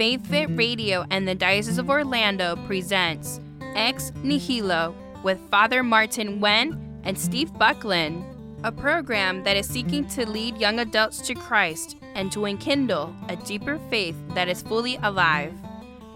Faith 0.00 0.26
Fit 0.28 0.48
Radio 0.56 1.04
and 1.10 1.28
the 1.28 1.34
Diocese 1.34 1.76
of 1.76 1.90
Orlando 1.90 2.56
presents 2.66 3.38
Ex 3.74 4.12
Nihilo 4.22 4.94
with 5.22 5.38
Father 5.50 5.82
Martin 5.82 6.40
Wen 6.40 7.02
and 7.04 7.18
Steve 7.18 7.52
Buckland, 7.58 8.24
a 8.64 8.72
program 8.72 9.44
that 9.44 9.58
is 9.58 9.68
seeking 9.68 10.06
to 10.06 10.26
lead 10.26 10.56
young 10.56 10.78
adults 10.78 11.20
to 11.26 11.34
Christ 11.34 11.98
and 12.14 12.32
to 12.32 12.46
enkindle 12.46 13.14
a 13.28 13.36
deeper 13.36 13.78
faith 13.90 14.16
that 14.30 14.48
is 14.48 14.62
fully 14.62 14.96
alive. 15.02 15.52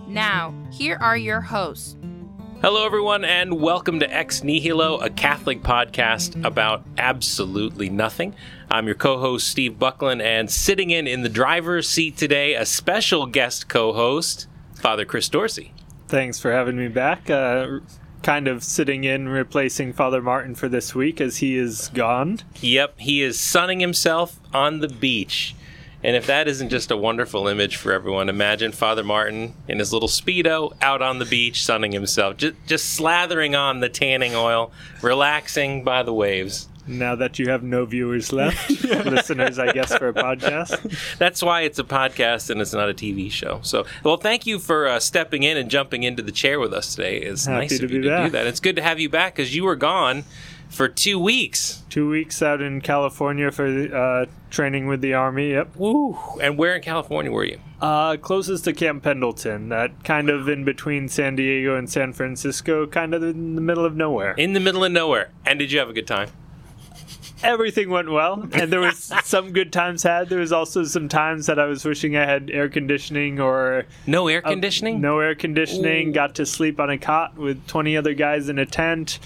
Now, 0.08 0.54
here 0.72 0.96
are 1.02 1.18
your 1.18 1.42
hosts. 1.42 1.94
Hello, 2.62 2.86
everyone, 2.86 3.26
and 3.26 3.60
welcome 3.60 4.00
to 4.00 4.10
Ex 4.10 4.42
Nihilo, 4.42 4.96
a 5.00 5.10
Catholic 5.10 5.62
podcast 5.62 6.42
about 6.42 6.82
absolutely 6.96 7.90
nothing. 7.90 8.34
I'm 8.70 8.86
your 8.86 8.94
co 8.94 9.18
host, 9.18 9.48
Steve 9.48 9.78
Buckland, 9.78 10.22
and 10.22 10.50
sitting 10.50 10.90
in 10.90 11.06
in 11.06 11.22
the 11.22 11.28
driver's 11.28 11.88
seat 11.88 12.16
today, 12.16 12.54
a 12.54 12.66
special 12.66 13.26
guest 13.26 13.68
co 13.68 13.92
host, 13.92 14.46
Father 14.74 15.04
Chris 15.04 15.28
Dorsey. 15.28 15.72
Thanks 16.08 16.38
for 16.38 16.52
having 16.52 16.76
me 16.76 16.88
back. 16.88 17.30
Uh, 17.30 17.80
kind 18.22 18.48
of 18.48 18.64
sitting 18.64 19.04
in, 19.04 19.28
replacing 19.28 19.92
Father 19.92 20.22
Martin 20.22 20.54
for 20.54 20.68
this 20.68 20.94
week 20.94 21.20
as 21.20 21.36
he 21.36 21.56
is 21.56 21.90
gone. 21.94 22.40
Yep, 22.60 22.98
he 22.98 23.22
is 23.22 23.38
sunning 23.38 23.80
himself 23.80 24.40
on 24.52 24.80
the 24.80 24.88
beach. 24.88 25.54
And 26.02 26.16
if 26.16 26.26
that 26.26 26.48
isn't 26.48 26.68
just 26.68 26.90
a 26.90 26.96
wonderful 26.98 27.48
image 27.48 27.76
for 27.76 27.90
everyone, 27.90 28.28
imagine 28.28 28.72
Father 28.72 29.02
Martin 29.02 29.54
in 29.68 29.78
his 29.78 29.90
little 29.90 30.08
Speedo 30.08 30.74
out 30.82 31.00
on 31.00 31.18
the 31.18 31.24
beach 31.24 31.64
sunning 31.64 31.92
himself, 31.92 32.36
just, 32.36 32.56
just 32.66 32.98
slathering 32.98 33.58
on 33.58 33.80
the 33.80 33.88
tanning 33.88 34.34
oil, 34.34 34.70
relaxing 35.00 35.82
by 35.82 36.02
the 36.02 36.12
waves. 36.12 36.68
Now 36.86 37.14
that 37.14 37.38
you 37.38 37.48
have 37.48 37.62
no 37.62 37.84
viewers 37.86 38.32
left, 38.32 38.68
listeners, 38.84 39.58
I 39.58 39.72
guess, 39.72 39.96
for 39.96 40.08
a 40.08 40.12
podcast. 40.14 41.16
That's 41.18 41.42
why 41.42 41.62
it's 41.62 41.78
a 41.78 41.84
podcast 41.84 42.50
and 42.50 42.60
it's 42.60 42.72
not 42.72 42.90
a 42.90 42.94
TV 42.94 43.30
show. 43.30 43.60
So, 43.62 43.86
well, 44.02 44.16
thank 44.16 44.46
you 44.46 44.58
for 44.58 44.86
uh, 44.86 45.00
stepping 45.00 45.42
in 45.42 45.56
and 45.56 45.70
jumping 45.70 46.02
into 46.02 46.22
the 46.22 46.32
chair 46.32 46.60
with 46.60 46.74
us 46.74 46.94
today. 46.94 47.18
It's 47.18 47.46
Happy 47.46 47.60
nice 47.60 47.78
to 47.78 47.84
of 47.84 47.90
you 47.90 48.02
be 48.02 48.08
to 48.08 48.24
do 48.24 48.30
that. 48.30 48.46
It's 48.46 48.60
good 48.60 48.76
to 48.76 48.82
have 48.82 49.00
you 49.00 49.08
back 49.08 49.34
because 49.34 49.54
you 49.54 49.64
were 49.64 49.76
gone 49.76 50.24
for 50.68 50.88
two 50.88 51.18
weeks. 51.18 51.82
Two 51.88 52.10
weeks 52.10 52.42
out 52.42 52.60
in 52.60 52.80
California 52.80 53.50
for 53.50 53.66
uh, 53.66 54.26
training 54.50 54.86
with 54.86 55.00
the 55.00 55.14
Army. 55.14 55.52
Yep. 55.52 55.76
Woo! 55.76 56.18
And 56.42 56.58
where 56.58 56.74
in 56.76 56.82
California 56.82 57.30
were 57.30 57.44
you? 57.44 57.60
Uh, 57.80 58.16
closest 58.16 58.64
to 58.64 58.72
Camp 58.72 59.02
Pendleton, 59.02 59.68
that 59.68 60.04
kind 60.04 60.28
of 60.28 60.48
in 60.48 60.64
between 60.64 61.08
San 61.08 61.36
Diego 61.36 61.76
and 61.76 61.88
San 61.88 62.12
Francisco, 62.12 62.86
kind 62.86 63.14
of 63.14 63.22
in 63.22 63.54
the 63.54 63.60
middle 63.60 63.84
of 63.84 63.94
nowhere. 63.94 64.32
In 64.32 64.52
the 64.52 64.60
middle 64.60 64.84
of 64.84 64.92
nowhere. 64.92 65.30
And 65.46 65.58
did 65.58 65.70
you 65.70 65.78
have 65.78 65.88
a 65.88 65.92
good 65.92 66.06
time? 66.06 66.30
Everything 67.44 67.90
went 67.90 68.10
well, 68.10 68.48
and 68.52 68.72
there 68.72 68.80
was 68.80 69.12
some 69.24 69.52
good 69.52 69.72
times 69.72 70.02
had. 70.02 70.28
There 70.30 70.40
was 70.40 70.50
also 70.52 70.82
some 70.84 71.08
times 71.08 71.46
that 71.46 71.58
I 71.58 71.66
was 71.66 71.84
wishing 71.84 72.16
I 72.16 72.24
had 72.24 72.50
air 72.50 72.68
conditioning 72.68 73.38
or 73.38 73.84
No 74.06 74.28
air 74.28 74.40
conditioning? 74.40 75.00
no 75.00 75.18
air 75.20 75.34
conditioning. 75.34 76.08
Ooh. 76.08 76.12
Got 76.12 76.34
to 76.36 76.46
sleep 76.46 76.80
on 76.80 76.88
a 76.90 76.96
cot 76.98 77.36
with 77.36 77.66
20 77.66 77.96
other 77.96 78.14
guys 78.14 78.48
in 78.48 78.58
a 78.58 78.66
tent. 78.66 79.18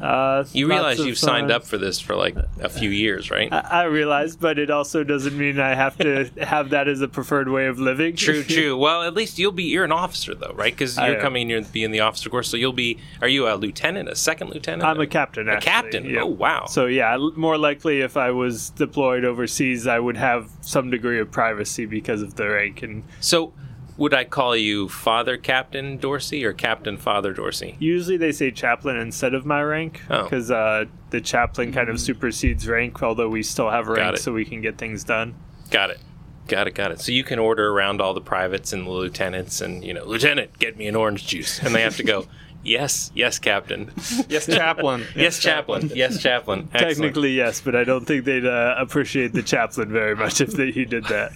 Uh, 0.00 0.44
You 0.52 0.68
realize 0.68 0.98
you've 1.00 1.18
signed 1.18 1.50
up 1.50 1.64
for 1.64 1.76
this 1.76 1.98
for 1.98 2.14
like 2.14 2.36
a 2.60 2.68
few 2.68 2.90
years, 2.90 3.30
right? 3.30 3.52
I, 3.52 3.58
I 3.58 3.82
realize, 3.84 4.36
but 4.36 4.58
it 4.58 4.70
also 4.70 5.02
doesn't 5.04 5.36
mean 5.36 5.58
I 5.58 5.74
have 5.74 5.98
to 5.98 6.30
have 6.40 6.70
that 6.70 6.86
as 6.88 7.00
a 7.00 7.08
preferred 7.08 7.48
way 7.48 7.66
of 7.66 7.78
living. 7.78 8.14
True, 8.16 8.42
true. 8.56 8.76
Well, 8.76 9.02
at 9.02 9.14
least 9.14 9.38
you'll 9.38 9.52
be 9.52 9.64
you're 9.64 9.84
an 9.84 9.92
officer 9.92 10.34
though, 10.34 10.52
right? 10.54 10.72
Because 10.72 10.96
you're 10.96 11.20
coming 11.20 11.48
here 11.48 11.60
to 11.60 11.72
be 11.72 11.82
in 11.84 11.90
the 11.90 12.00
officer 12.00 12.30
course, 12.30 12.48
so 12.48 12.56
you'll 12.56 12.72
be. 12.72 12.98
Are 13.20 13.28
you 13.28 13.48
a 13.48 13.54
lieutenant, 13.56 14.08
a 14.08 14.16
second 14.16 14.50
lieutenant? 14.50 14.84
I'm 14.84 15.00
a 15.00 15.06
captain. 15.06 15.48
A 15.48 15.52
actually, 15.52 15.70
captain. 15.70 16.04
yeah. 16.04 16.22
Oh 16.22 16.26
wow. 16.26 16.66
So 16.66 16.86
yeah, 16.86 17.16
more 17.36 17.58
likely 17.58 18.00
if 18.00 18.16
I 18.16 18.30
was 18.30 18.70
deployed 18.70 19.24
overseas, 19.24 19.86
I 19.86 19.98
would 19.98 20.16
have 20.16 20.50
some 20.60 20.90
degree 20.90 21.18
of 21.20 21.30
privacy 21.30 21.86
because 21.86 22.22
of 22.22 22.34
the 22.36 22.48
rank. 22.48 22.82
And 22.82 23.02
So, 23.20 23.52
would 23.98 24.14
I 24.14 24.24
call 24.24 24.56
you 24.56 24.88
Father 24.88 25.36
Captain 25.36 25.98
Dorsey 25.98 26.44
or 26.44 26.52
Captain 26.54 26.96
Father 26.96 27.32
Dorsey? 27.34 27.76
usually 27.78 28.16
they 28.16 28.32
say 28.32 28.50
chaplain 28.50 28.96
instead 28.96 29.34
of 29.34 29.44
my 29.44 29.62
rank 29.62 30.00
Oh. 30.08 30.22
because 30.22 30.50
uh, 30.50 30.86
the 31.10 31.20
chaplain 31.20 31.72
kind 31.72 31.88
of 31.90 32.00
supersedes 32.00 32.66
rank, 32.66 33.02
although 33.02 33.28
we 33.28 33.42
still 33.42 33.68
have 33.70 33.88
rank, 33.88 34.16
so 34.16 34.32
we 34.32 34.44
can 34.46 34.60
get 34.62 34.78
things 34.78 35.04
done. 35.04 35.34
Got 35.70 35.90
it. 35.90 35.98
Got 36.46 36.66
it. 36.68 36.74
Got 36.74 36.92
it. 36.92 37.00
So 37.02 37.12
you 37.12 37.24
can 37.24 37.38
order 37.38 37.68
around 37.70 38.00
all 38.00 38.14
the 38.14 38.22
privates 38.22 38.72
and 38.72 38.86
the 38.86 38.90
lieutenants, 38.90 39.60
and 39.60 39.84
you 39.84 39.92
know, 39.92 40.04
Lieutenant, 40.04 40.58
get 40.58 40.78
me 40.78 40.86
an 40.86 40.96
orange 40.96 41.26
juice, 41.26 41.58
and 41.62 41.74
they 41.74 41.82
have 41.82 41.96
to 41.98 42.02
go. 42.04 42.26
Yes, 42.64 43.12
yes, 43.14 43.38
Captain. 43.38 43.90
Yes, 44.28 44.44
chaplain. 44.46 45.04
Yes, 45.14 45.38
Chaplain. 45.38 45.90
Yes, 45.94 46.20
Chaplain. 46.20 46.68
Excellent. 46.74 46.96
Technically, 46.98 47.30
yes, 47.32 47.60
but 47.60 47.76
I 47.76 47.84
don't 47.84 48.04
think 48.04 48.24
they'd 48.24 48.44
uh, 48.44 48.74
appreciate 48.76 49.32
the 49.32 49.44
chaplain 49.44 49.90
very 49.92 50.16
much 50.16 50.40
if 50.40 50.50
they, 50.52 50.72
he 50.72 50.84
did 50.84 51.04
that. 51.04 51.32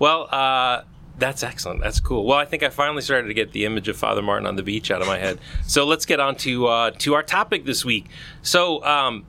well, 0.00 0.28
uh, 0.32 0.82
that's 1.22 1.42
excellent. 1.42 1.80
That's 1.80 2.00
cool. 2.00 2.24
Well, 2.26 2.38
I 2.38 2.44
think 2.44 2.62
I 2.62 2.68
finally 2.68 3.02
started 3.02 3.28
to 3.28 3.34
get 3.34 3.52
the 3.52 3.64
image 3.64 3.88
of 3.88 3.96
Father 3.96 4.22
Martin 4.22 4.46
on 4.46 4.56
the 4.56 4.62
beach 4.62 4.90
out 4.90 5.00
of 5.00 5.06
my 5.06 5.18
head. 5.18 5.38
So 5.66 5.86
let's 5.86 6.04
get 6.04 6.20
on 6.20 6.36
to 6.36 6.66
uh, 6.66 6.90
to 6.98 7.14
our 7.14 7.22
topic 7.22 7.64
this 7.64 7.84
week. 7.84 8.06
So. 8.42 8.84
Um, 8.84 9.26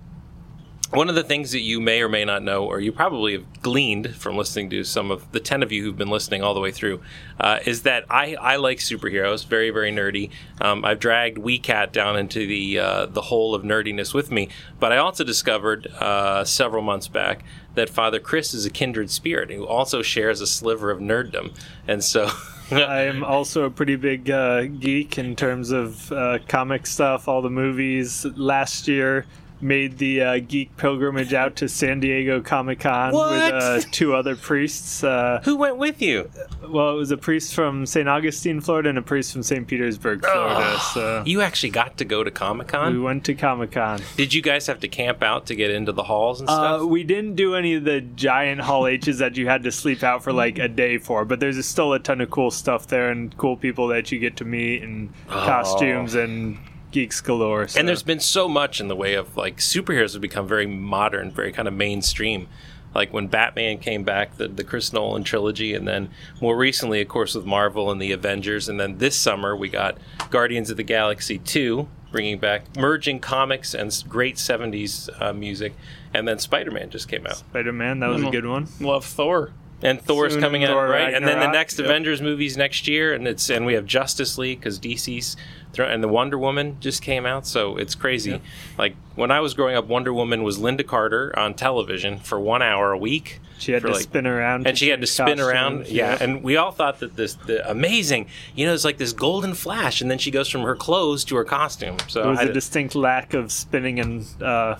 one 0.93 1.09
of 1.09 1.15
the 1.15 1.23
things 1.23 1.53
that 1.53 1.61
you 1.61 1.81
may 1.81 2.03
or 2.03 2.09
may 2.09 2.23
not 2.23 2.43
know, 2.43 2.65
or 2.65 2.79
you 2.79 2.91
probably 2.91 3.33
have 3.33 3.63
gleaned 3.63 4.15
from 4.15 4.37
listening 4.37 4.69
to 4.69 4.83
some 4.83 5.09
of 5.09 5.31
the 5.31 5.39
10 5.39 5.63
of 5.63 5.71
you 5.71 5.81
who've 5.81 5.97
been 5.97 6.11
listening 6.11 6.43
all 6.43 6.53
the 6.53 6.59
way 6.59 6.71
through, 6.71 7.01
uh, 7.39 7.57
is 7.65 7.81
that 7.81 8.05
I, 8.11 8.35
I 8.35 8.57
like 8.57 8.77
superheroes, 8.77 9.43
very, 9.43 9.71
very 9.71 9.91
nerdy. 9.91 10.29
Um, 10.61 10.85
I've 10.85 10.99
dragged 10.99 11.39
WeCat 11.39 11.93
down 11.93 12.15
into 12.15 12.45
the, 12.45 12.77
uh, 12.77 13.05
the 13.07 13.21
hole 13.21 13.55
of 13.55 13.63
nerdiness 13.63 14.13
with 14.13 14.29
me, 14.29 14.49
but 14.79 14.91
I 14.91 14.97
also 14.97 15.23
discovered 15.23 15.87
uh, 15.87 16.45
several 16.45 16.83
months 16.83 17.07
back 17.07 17.43
that 17.75 17.89
Father 17.89 18.19
Chris 18.19 18.53
is 18.53 18.65
a 18.65 18.69
kindred 18.69 19.09
spirit 19.09 19.51
who 19.51 19.65
also 19.65 20.01
shares 20.01 20.41
a 20.41 20.47
sliver 20.47 20.91
of 20.91 20.99
nerddom. 20.99 21.55
And 21.87 22.03
so. 22.03 22.29
I 22.71 23.01
am 23.01 23.23
also 23.23 23.65
a 23.65 23.69
pretty 23.69 23.95
big 23.95 24.29
uh, 24.29 24.63
geek 24.63 25.17
in 25.17 25.35
terms 25.35 25.71
of 25.71 26.11
uh, 26.11 26.39
comic 26.47 26.87
stuff, 26.87 27.27
all 27.27 27.41
the 27.41 27.49
movies. 27.49 28.25
Last 28.25 28.87
year, 28.87 29.25
made 29.63 29.97
the 29.97 30.21
uh, 30.21 30.39
geek 30.39 30.75
pilgrimage 30.77 31.33
out 31.33 31.55
to 31.57 31.69
San 31.69 31.99
Diego 31.99 32.41
Comic 32.41 32.81
Con 32.81 33.13
with 33.13 33.21
uh, 33.53 33.81
two 33.91 34.13
other 34.13 34.35
priests. 34.35 35.03
Uh, 35.03 35.41
Who 35.45 35.55
went 35.57 35.77
with 35.77 36.01
you? 36.01 36.29
well, 36.67 36.89
it 36.91 36.97
was 36.97 37.11
a 37.11 37.17
priest 37.17 37.53
from 37.55 37.85
St. 37.85 38.07
Augustine, 38.07 38.59
Florida, 38.61 38.89
and 38.89 38.97
a 38.97 39.01
priest 39.01 39.33
from 39.33 39.43
St. 39.43 39.67
Petersburg, 39.67 40.25
Florida. 40.25 40.79
So 40.93 41.23
You 41.25 41.41
actually 41.41 41.69
got 41.71 41.97
to 41.97 42.05
go 42.05 42.23
to 42.23 42.31
Comic 42.31 42.67
Con. 42.67 42.93
we 42.93 42.99
went 42.99 43.23
to 43.25 43.35
Comic 43.35 43.71
Con. 43.71 44.01
Did 44.17 44.33
you 44.33 44.41
guys 44.41 44.67
have 44.67 44.79
to 44.81 44.87
camp 44.87 45.23
out 45.23 45.45
to 45.47 45.55
get 45.55 45.71
into 45.71 45.91
the 45.91 46.03
halls 46.03 46.39
and 46.41 46.49
stuff? 46.49 46.81
Uh, 46.81 46.87
we 46.87 47.03
didn't 47.03 47.35
do 47.35 47.55
any 47.55 47.75
of 47.75 47.83
the 47.83 48.01
giant 48.01 48.61
hall 48.61 48.87
H's 48.87 49.19
that 49.19 49.37
you 49.37 49.47
had 49.47 49.63
to 49.63 49.71
sleep 49.71 50.03
out 50.03 50.23
for 50.23 50.33
like 50.33 50.59
a 50.59 50.67
day 50.67 50.97
for, 50.97 51.25
but 51.25 51.39
there's 51.39 51.63
still 51.65 51.93
a 51.93 51.99
ton 51.99 52.21
of 52.21 52.29
cool 52.29 52.51
stuff 52.51 52.87
there 52.87 53.09
and 53.09 53.35
cool 53.37 53.55
people 53.57 53.87
that 53.87 54.11
you 54.11 54.19
get 54.19 54.37
to 54.37 54.45
meet 54.45 54.83
and 54.83 55.13
costumes 55.27 56.15
and 56.15 56.57
geeks 56.93 57.19
galore. 57.19 57.67
So. 57.67 57.79
And 57.79 57.89
there's 57.89 58.03
been 58.03 58.21
so 58.21 58.47
much 58.47 58.79
in 58.79 58.87
the 58.87 58.95
way 58.95 59.15
of 59.15 59.35
like 59.35 59.57
superheroes 59.57 60.13
have 60.13 60.21
become 60.21 60.47
very 60.47 60.67
modern, 60.67 61.31
very 61.31 61.51
kind 61.51 61.67
of 61.67 61.73
mainstream. 61.73 62.47
Like 62.95 63.11
when 63.11 63.27
Batman 63.27 63.79
came 63.79 64.03
back, 64.03 64.37
the, 64.37 64.47
the 64.47 64.63
Chris 64.63 64.93
Nolan 64.93 65.23
trilogy, 65.23 65.73
and 65.73 65.87
then 65.87 66.09
more 66.39 66.55
recently, 66.55 67.01
of 67.01 67.07
course, 67.07 67.33
with 67.33 67.43
Marvel 67.43 67.89
and 67.91 67.99
the 67.99 68.11
Avengers. 68.11 68.69
And 68.69 68.79
then 68.79 68.99
this 68.99 69.17
summer, 69.17 69.55
we 69.55 69.67
got 69.67 69.97
Guardians 70.29 70.69
of 70.69 70.77
the 70.77 70.83
Galaxy 70.83 71.39
2, 71.39 71.87
bringing 72.11 72.37
back, 72.37 72.77
merging 72.77 73.19
comics 73.19 73.73
and 73.73 73.91
great 74.07 74.35
70s 74.35 75.09
uh, 75.19 75.33
music. 75.33 75.73
And 76.13 76.27
then 76.27 76.37
Spider 76.37 76.69
Man 76.69 76.91
just 76.91 77.07
came 77.09 77.25
out. 77.25 77.37
Spider 77.37 77.73
Man, 77.73 77.99
that 78.01 78.09
was 78.09 78.21
a 78.21 78.29
good 78.29 78.45
one. 78.45 78.67
Love 78.79 79.03
Thor. 79.03 79.51
And 79.83 80.01
Thor's 80.01 80.33
Soon 80.33 80.41
coming 80.41 80.63
out, 80.63 80.71
Thor 80.71 80.87
right? 80.87 81.13
And 81.13 81.27
then 81.27 81.39
the 81.39 81.51
next 81.51 81.77
yep. 81.77 81.85
Avengers 81.85 82.21
movies 82.21 82.55
next 82.55 82.87
year, 82.87 83.13
and 83.13 83.27
it's 83.27 83.49
and 83.49 83.65
we 83.65 83.73
have 83.73 83.85
Justice 83.85 84.37
League 84.37 84.59
because 84.59 84.79
DC's 84.79 85.35
thro- 85.73 85.87
and 85.87 86.01
the 86.01 86.07
Wonder 86.07 86.37
Woman 86.37 86.77
just 86.79 87.01
came 87.01 87.25
out, 87.25 87.45
so 87.45 87.75
it's 87.75 87.93
crazy. 87.93 88.41
Like 88.77 88.95
when 89.15 89.29
I 89.29 89.41
was 89.41 89.53
growing 89.53 89.75
up, 89.75 89.87
Wonder 89.87 90.13
Woman 90.13 90.43
was 90.43 90.57
Lynda 90.57 90.87
Carter 90.87 91.37
on 91.37 91.53
television 91.53 92.17
for 92.19 92.39
one 92.39 92.61
hour 92.61 92.93
a 92.93 92.97
week. 92.97 93.41
She 93.59 93.73
had 93.73 93.81
to 93.83 93.89
like- 93.89 94.01
spin 94.01 94.25
around, 94.25 94.67
and 94.67 94.77
she 94.77 94.87
had 94.87 95.01
to 95.01 95.07
spin 95.07 95.39
around, 95.39 95.79
costumes, 95.79 95.91
yeah. 95.91 96.11
yep. 96.11 96.21
And 96.21 96.43
we 96.43 96.55
all 96.55 96.71
thought 96.71 96.99
that 96.99 97.17
this 97.17 97.33
the 97.33 97.69
amazing, 97.69 98.27
you 98.55 98.65
know, 98.65 98.73
it's 98.73 98.85
like 98.85 98.97
this 98.97 99.13
golden 99.13 99.53
flash, 99.53 100.01
and 100.01 100.09
then 100.09 100.17
she 100.17 100.31
goes 100.31 100.47
from 100.47 100.61
her 100.61 100.75
clothes 100.75 101.25
to 101.25 101.35
her 101.35 101.43
costume. 101.43 101.97
So 102.07 102.21
there 102.21 102.31
was 102.31 102.39
I 102.39 102.43
a 102.43 102.53
distinct 102.53 102.95
lack 102.95 103.33
of 103.33 103.51
spinning 103.51 103.99
and 103.99 104.25
uh, 104.41 104.75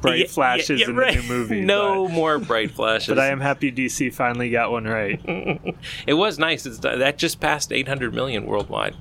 bright 0.00 0.20
Yeah, 0.20 0.26
flashes 0.26 0.80
yeah, 0.80 0.86
yeah, 0.86 0.90
in 0.90 0.96
right. 0.96 1.16
the 1.16 1.22
new 1.22 1.28
movie. 1.34 1.60
no 1.60 2.06
but, 2.06 2.14
more 2.14 2.38
bright 2.38 2.70
flashes. 2.72 3.08
but 3.08 3.18
I 3.18 3.26
am 3.28 3.40
happy 3.40 3.70
DC 3.72 4.12
finally 4.14 4.50
got 4.50 4.70
one 4.70 4.84
right. 4.84 5.20
It 6.06 6.14
was 6.14 6.38
nice. 6.38 6.66
It's, 6.66 6.78
that 6.78 7.18
just 7.18 7.40
passed 7.40 7.72
800 7.72 8.14
million 8.14 8.46
worldwide. 8.46 8.94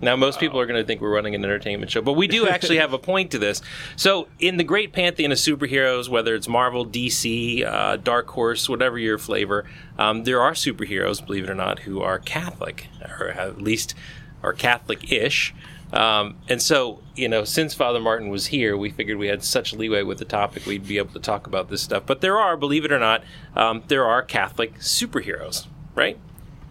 Now, 0.00 0.14
most 0.14 0.38
people 0.40 0.60
are 0.60 0.66
going 0.66 0.78
to 0.78 0.86
think 0.86 1.00
we're 1.00 1.14
running 1.14 1.34
an 1.34 1.42
entertainment 1.42 1.90
show, 1.90 2.02
but 2.02 2.12
we 2.12 2.28
do 2.28 2.46
actually 2.46 2.76
have 2.76 2.92
a 2.92 2.98
point 3.12 3.30
to 3.30 3.38
this. 3.38 3.62
So, 3.96 4.28
in 4.38 4.58
the 4.58 4.64
great 4.64 4.92
pantheon 4.92 5.32
of 5.32 5.38
superheroes, 5.38 6.08
whether 6.10 6.34
it's 6.34 6.48
Marvel, 6.48 6.84
DC, 6.84 7.64
uh, 7.64 7.96
Dark 7.96 8.28
Horse, 8.28 8.68
whatever 8.68 8.98
your 8.98 9.16
flavor, 9.16 9.64
um, 9.98 10.24
there 10.24 10.42
are 10.42 10.52
superheroes, 10.52 11.24
believe 11.24 11.44
it 11.44 11.50
or 11.50 11.54
not, 11.54 11.80
who 11.80 12.02
are 12.02 12.18
Catholic, 12.18 12.88
or 13.18 13.28
at 13.28 13.62
least 13.62 13.94
are 14.42 14.52
Catholic 14.52 15.10
ish. 15.10 15.54
Um, 15.92 16.36
and 16.48 16.60
so, 16.60 17.00
you 17.14 17.28
know, 17.28 17.44
since 17.44 17.74
Father 17.74 18.00
Martin 18.00 18.28
was 18.28 18.46
here, 18.46 18.76
we 18.76 18.90
figured 18.90 19.18
we 19.18 19.28
had 19.28 19.44
such 19.44 19.72
leeway 19.72 20.02
with 20.02 20.18
the 20.18 20.24
topic, 20.24 20.66
we'd 20.66 20.86
be 20.86 20.98
able 20.98 21.12
to 21.12 21.20
talk 21.20 21.46
about 21.46 21.68
this 21.68 21.82
stuff. 21.82 22.04
But 22.06 22.20
there 22.20 22.38
are, 22.38 22.56
believe 22.56 22.84
it 22.84 22.92
or 22.92 22.98
not, 22.98 23.22
um, 23.54 23.84
there 23.88 24.04
are 24.04 24.22
Catholic 24.22 24.78
superheroes, 24.78 25.66
right? 25.94 26.18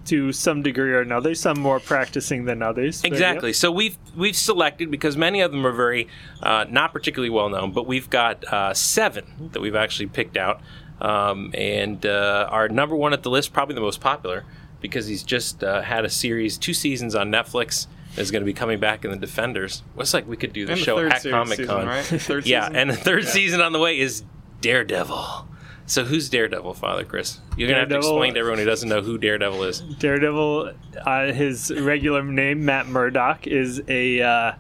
to 0.06 0.31
some 0.31 0.62
degree 0.62 0.91
or 0.91 1.01
another. 1.01 1.35
Some 1.35 1.59
more 1.59 1.79
practicing 1.79 2.45
than 2.45 2.62
others. 2.62 3.01
but, 3.01 3.12
yep. 3.12 3.13
Exactly. 3.13 3.53
So 3.53 3.71
we've 3.71 3.97
we've 4.15 4.35
selected 4.35 4.91
because 4.91 5.18
many 5.18 5.41
of 5.41 5.51
them 5.51 5.65
are 5.65 5.71
very 5.71 6.07
uh, 6.41 6.65
not 6.69 6.94
particularly 6.94 7.29
well 7.29 7.50
known, 7.50 7.71
but 7.71 7.88
we've 7.88 8.09
got 8.09 8.44
uh, 8.45 8.73
seven 8.73 9.50
that 9.53 9.61
we've 9.61 9.75
actually 9.75 10.07
picked 10.07 10.38
out, 10.38 10.61
um, 11.01 11.51
and 11.53 12.06
uh, 12.06 12.47
our 12.50 12.69
number 12.69 12.95
one 12.95 13.13
at 13.13 13.23
the 13.23 13.29
list, 13.29 13.53
probably 13.53 13.75
the 13.75 13.81
most 13.81 14.01
popular, 14.01 14.45
because 14.79 15.07
he's 15.07 15.23
just 15.23 15.63
uh, 15.63 15.81
had 15.81 16.06
a 16.06 16.09
series, 16.09 16.57
two 16.57 16.73
seasons 16.73 17.15
on 17.15 17.31
Netflix. 17.31 17.88
Is 18.17 18.31
going 18.31 18.41
to 18.41 18.45
be 18.45 18.53
coming 18.53 18.79
back 18.79 19.03
in 19.03 19.12
the 19.12 19.17
Defenders. 19.17 19.83
It's 19.97 20.13
like 20.13 20.27
we 20.27 20.38
could 20.38 20.53
do 20.53 20.65
the 20.65 20.73
And 20.73 20.81
the 20.81 20.85
show 20.85 20.95
third 20.97 21.12
at 21.12 21.23
Comic 21.23 21.65
Con, 21.67 21.85
right? 21.85 22.03
Third 22.03 22.45
yeah, 22.47 22.67
season? 22.67 22.75
and 22.75 22.89
the 22.89 22.95
third 22.95 23.25
season 23.25 23.62
on 23.62 23.73
the 23.73 23.79
way 23.79 24.00
is 24.00 24.23
Daredevil. 24.62 25.47
So 25.88 26.03
who's 26.03 26.29
Daredevil, 26.29 26.73
Father 26.73 27.03
Chris? 27.03 27.39
You're 27.57 27.67
gonna 27.67 27.81
have 27.81 27.89
to 27.89 27.97
explain 27.97 28.33
to 28.33 28.39
everyone 28.39 28.59
who 28.59 28.65
doesn't 28.65 28.89
know 28.89 29.01
who 29.01 29.17
Daredevil 29.17 29.63
is. 29.63 29.81
Daredevil, 29.81 30.73
uh, 31.06 31.31
his 31.33 31.71
regular 31.71 32.23
name, 32.23 32.65
Matt 32.65 32.88
Murdock, 32.88 33.45
is 33.45 33.83
a, 33.88 34.21
uh, 34.21 34.53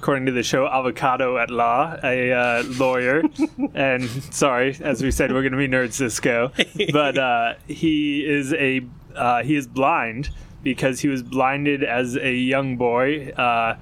according 0.00 0.26
to 0.26 0.32
the 0.32 0.42
show, 0.42 0.66
avocado 0.66 1.38
at 1.38 1.50
law, 1.50 1.96
a 2.02 2.32
uh, 2.32 2.64
lawyer. 2.76 3.22
and 3.74 4.08
sorry, 4.34 4.76
as 4.80 5.00
we 5.00 5.12
said, 5.12 5.32
we're 5.32 5.42
going 5.42 5.52
to 5.52 5.58
be 5.58 5.68
nerds 5.68 5.92
Cisco. 5.92 6.52
But 6.92 7.18
uh, 7.18 7.54
he 7.68 8.26
is 8.26 8.52
a 8.54 8.84
uh, 9.14 9.44
he 9.44 9.54
is 9.54 9.68
blind 9.68 10.30
because 10.64 11.00
he 11.00 11.08
was 11.08 11.22
blinded 11.22 11.84
as 11.84 12.16
a 12.16 12.34
young 12.34 12.76
boy. 12.76 13.28
Uh, 13.36 13.76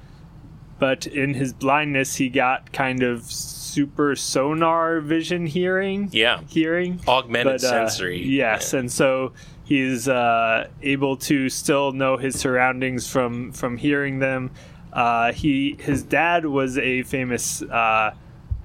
but 0.78 1.06
in 1.06 1.34
his 1.34 1.52
blindness, 1.52 2.16
he 2.16 2.28
got 2.28 2.72
kind 2.72 3.02
of 3.04 3.22
super 3.22 4.16
sonar 4.16 5.00
vision 5.00 5.46
hearing. 5.46 6.10
Yeah, 6.12 6.40
Hearing 6.48 7.00
augmented 7.08 7.62
but, 7.62 7.64
uh, 7.64 7.88
sensory. 7.88 8.20
Yes, 8.20 8.74
and 8.74 8.90
so 8.90 9.32
he's 9.64 10.08
uh, 10.08 10.68
able 10.82 11.16
to 11.18 11.48
still 11.48 11.92
know 11.92 12.16
his 12.16 12.38
surroundings 12.38 13.08
from 13.08 13.52
from 13.52 13.76
hearing 13.76 14.18
them. 14.18 14.50
Uh, 14.92 15.32
he 15.32 15.76
his 15.80 16.02
dad 16.02 16.44
was 16.44 16.76
a 16.78 17.02
famous 17.04 17.62
uh, 17.62 18.12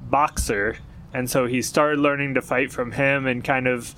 boxer, 0.10 0.78
and 1.14 1.30
so 1.30 1.46
he 1.46 1.62
started 1.62 2.00
learning 2.00 2.34
to 2.34 2.42
fight 2.42 2.72
from 2.72 2.92
him, 2.94 3.28
and 3.28 3.44
kind 3.44 3.68
of 3.68 3.94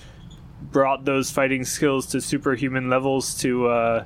brought 0.62 1.06
those 1.06 1.32
fighting 1.32 1.64
skills 1.64 2.06
to 2.08 2.22
superhuman 2.22 2.90
levels 2.90 3.36
to 3.42 3.68
uh, 3.68 4.06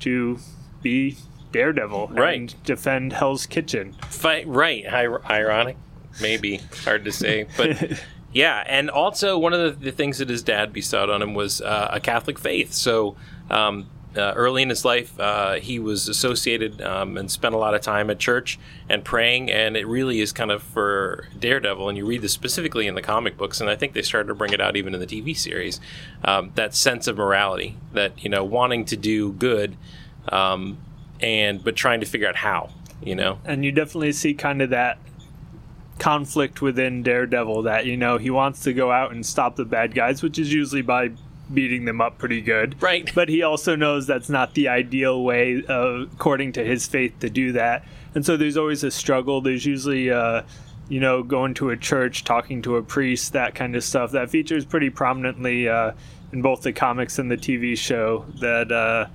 to 0.00 0.38
be 0.82 1.16
Daredevil 1.52 2.08
Right. 2.08 2.36
and 2.40 2.64
defend 2.64 3.12
Hell's 3.12 3.46
Kitchen. 3.46 3.92
Fight 4.08 4.46
right. 4.46 4.86
Hi- 4.86 5.06
ironic, 5.30 5.76
maybe 6.20 6.60
hard 6.84 7.04
to 7.04 7.12
say, 7.12 7.46
but 7.56 8.00
yeah. 8.32 8.62
And 8.66 8.90
also, 8.90 9.38
one 9.38 9.52
of 9.52 9.60
the, 9.80 9.84
the 9.86 9.92
things 9.92 10.18
that 10.18 10.28
his 10.28 10.42
dad 10.42 10.72
bestowed 10.72 11.10
on 11.10 11.22
him 11.22 11.34
was 11.34 11.60
uh, 11.60 11.88
a 11.92 12.00
Catholic 12.00 12.38
faith. 12.38 12.72
So 12.72 13.16
um, 13.50 13.88
uh, 14.16 14.32
early 14.36 14.62
in 14.62 14.68
his 14.68 14.84
life, 14.84 15.18
uh, 15.18 15.54
he 15.54 15.78
was 15.78 16.08
associated 16.08 16.80
um, 16.82 17.16
and 17.16 17.30
spent 17.30 17.54
a 17.54 17.58
lot 17.58 17.74
of 17.74 17.80
time 17.80 18.10
at 18.10 18.18
church 18.18 18.58
and 18.88 19.04
praying. 19.04 19.50
And 19.50 19.76
it 19.76 19.86
really 19.86 20.20
is 20.20 20.32
kind 20.32 20.50
of 20.50 20.62
for 20.62 21.28
Daredevil. 21.38 21.88
And 21.88 21.98
you 21.98 22.06
read 22.06 22.22
this 22.22 22.32
specifically 22.32 22.86
in 22.86 22.94
the 22.94 23.02
comic 23.02 23.36
books, 23.36 23.60
and 23.60 23.68
I 23.68 23.76
think 23.76 23.92
they 23.92 24.02
started 24.02 24.28
to 24.28 24.34
bring 24.34 24.52
it 24.52 24.60
out 24.60 24.76
even 24.76 24.94
in 24.94 25.00
the 25.00 25.06
TV 25.06 25.36
series. 25.36 25.80
Um, 26.24 26.52
that 26.54 26.74
sense 26.74 27.06
of 27.06 27.16
morality, 27.16 27.76
that 27.92 28.22
you 28.22 28.30
know, 28.30 28.44
wanting 28.44 28.84
to 28.86 28.96
do 28.96 29.32
good, 29.32 29.76
um, 30.28 30.78
and 31.20 31.62
but 31.62 31.76
trying 31.76 32.00
to 32.00 32.06
figure 32.06 32.28
out 32.28 32.36
how. 32.36 32.70
You 33.02 33.14
know. 33.14 33.38
and 33.44 33.66
you 33.66 33.72
definitely 33.72 34.12
see 34.12 34.32
kind 34.32 34.62
of 34.62 34.70
that 34.70 34.96
conflict 35.98 36.62
within 36.62 37.02
Daredevil 37.02 37.62
that 37.62 37.86
you 37.86 37.96
know 37.96 38.18
he 38.18 38.30
wants 38.30 38.60
to 38.62 38.72
go 38.72 38.90
out 38.90 39.12
and 39.12 39.24
stop 39.24 39.56
the 39.56 39.64
bad 39.64 39.94
guys, 39.94 40.22
which 40.22 40.38
is 40.38 40.52
usually 40.52 40.82
by 40.82 41.10
beating 41.52 41.84
them 41.84 42.00
up 42.00 42.18
pretty 42.18 42.40
good. 42.40 42.80
Right. 42.82 43.10
But 43.14 43.28
he 43.28 43.42
also 43.42 43.76
knows 43.76 44.06
that's 44.06 44.28
not 44.28 44.54
the 44.54 44.68
ideal 44.68 45.22
way, 45.22 45.62
uh, 45.68 46.04
according 46.12 46.52
to 46.52 46.64
his 46.64 46.86
faith, 46.86 47.18
to 47.20 47.28
do 47.28 47.52
that. 47.52 47.84
And 48.14 48.24
so 48.24 48.36
there's 48.36 48.56
always 48.56 48.84
a 48.84 48.90
struggle. 48.90 49.40
There's 49.40 49.66
usually, 49.66 50.10
uh, 50.10 50.42
you 50.88 51.00
know, 51.00 51.22
going 51.22 51.54
to 51.54 51.70
a 51.70 51.76
church, 51.76 52.24
talking 52.24 52.62
to 52.62 52.76
a 52.76 52.82
priest, 52.82 53.32
that 53.32 53.54
kind 53.54 53.76
of 53.76 53.84
stuff. 53.84 54.12
That 54.12 54.30
features 54.30 54.64
pretty 54.64 54.90
prominently 54.90 55.68
uh, 55.68 55.92
in 56.32 56.42
both 56.42 56.62
the 56.62 56.72
comics 56.72 57.18
and 57.18 57.30
the 57.30 57.36
TV 57.36 57.76
show. 57.76 58.24
That 58.40 58.70
uh, 58.70 59.06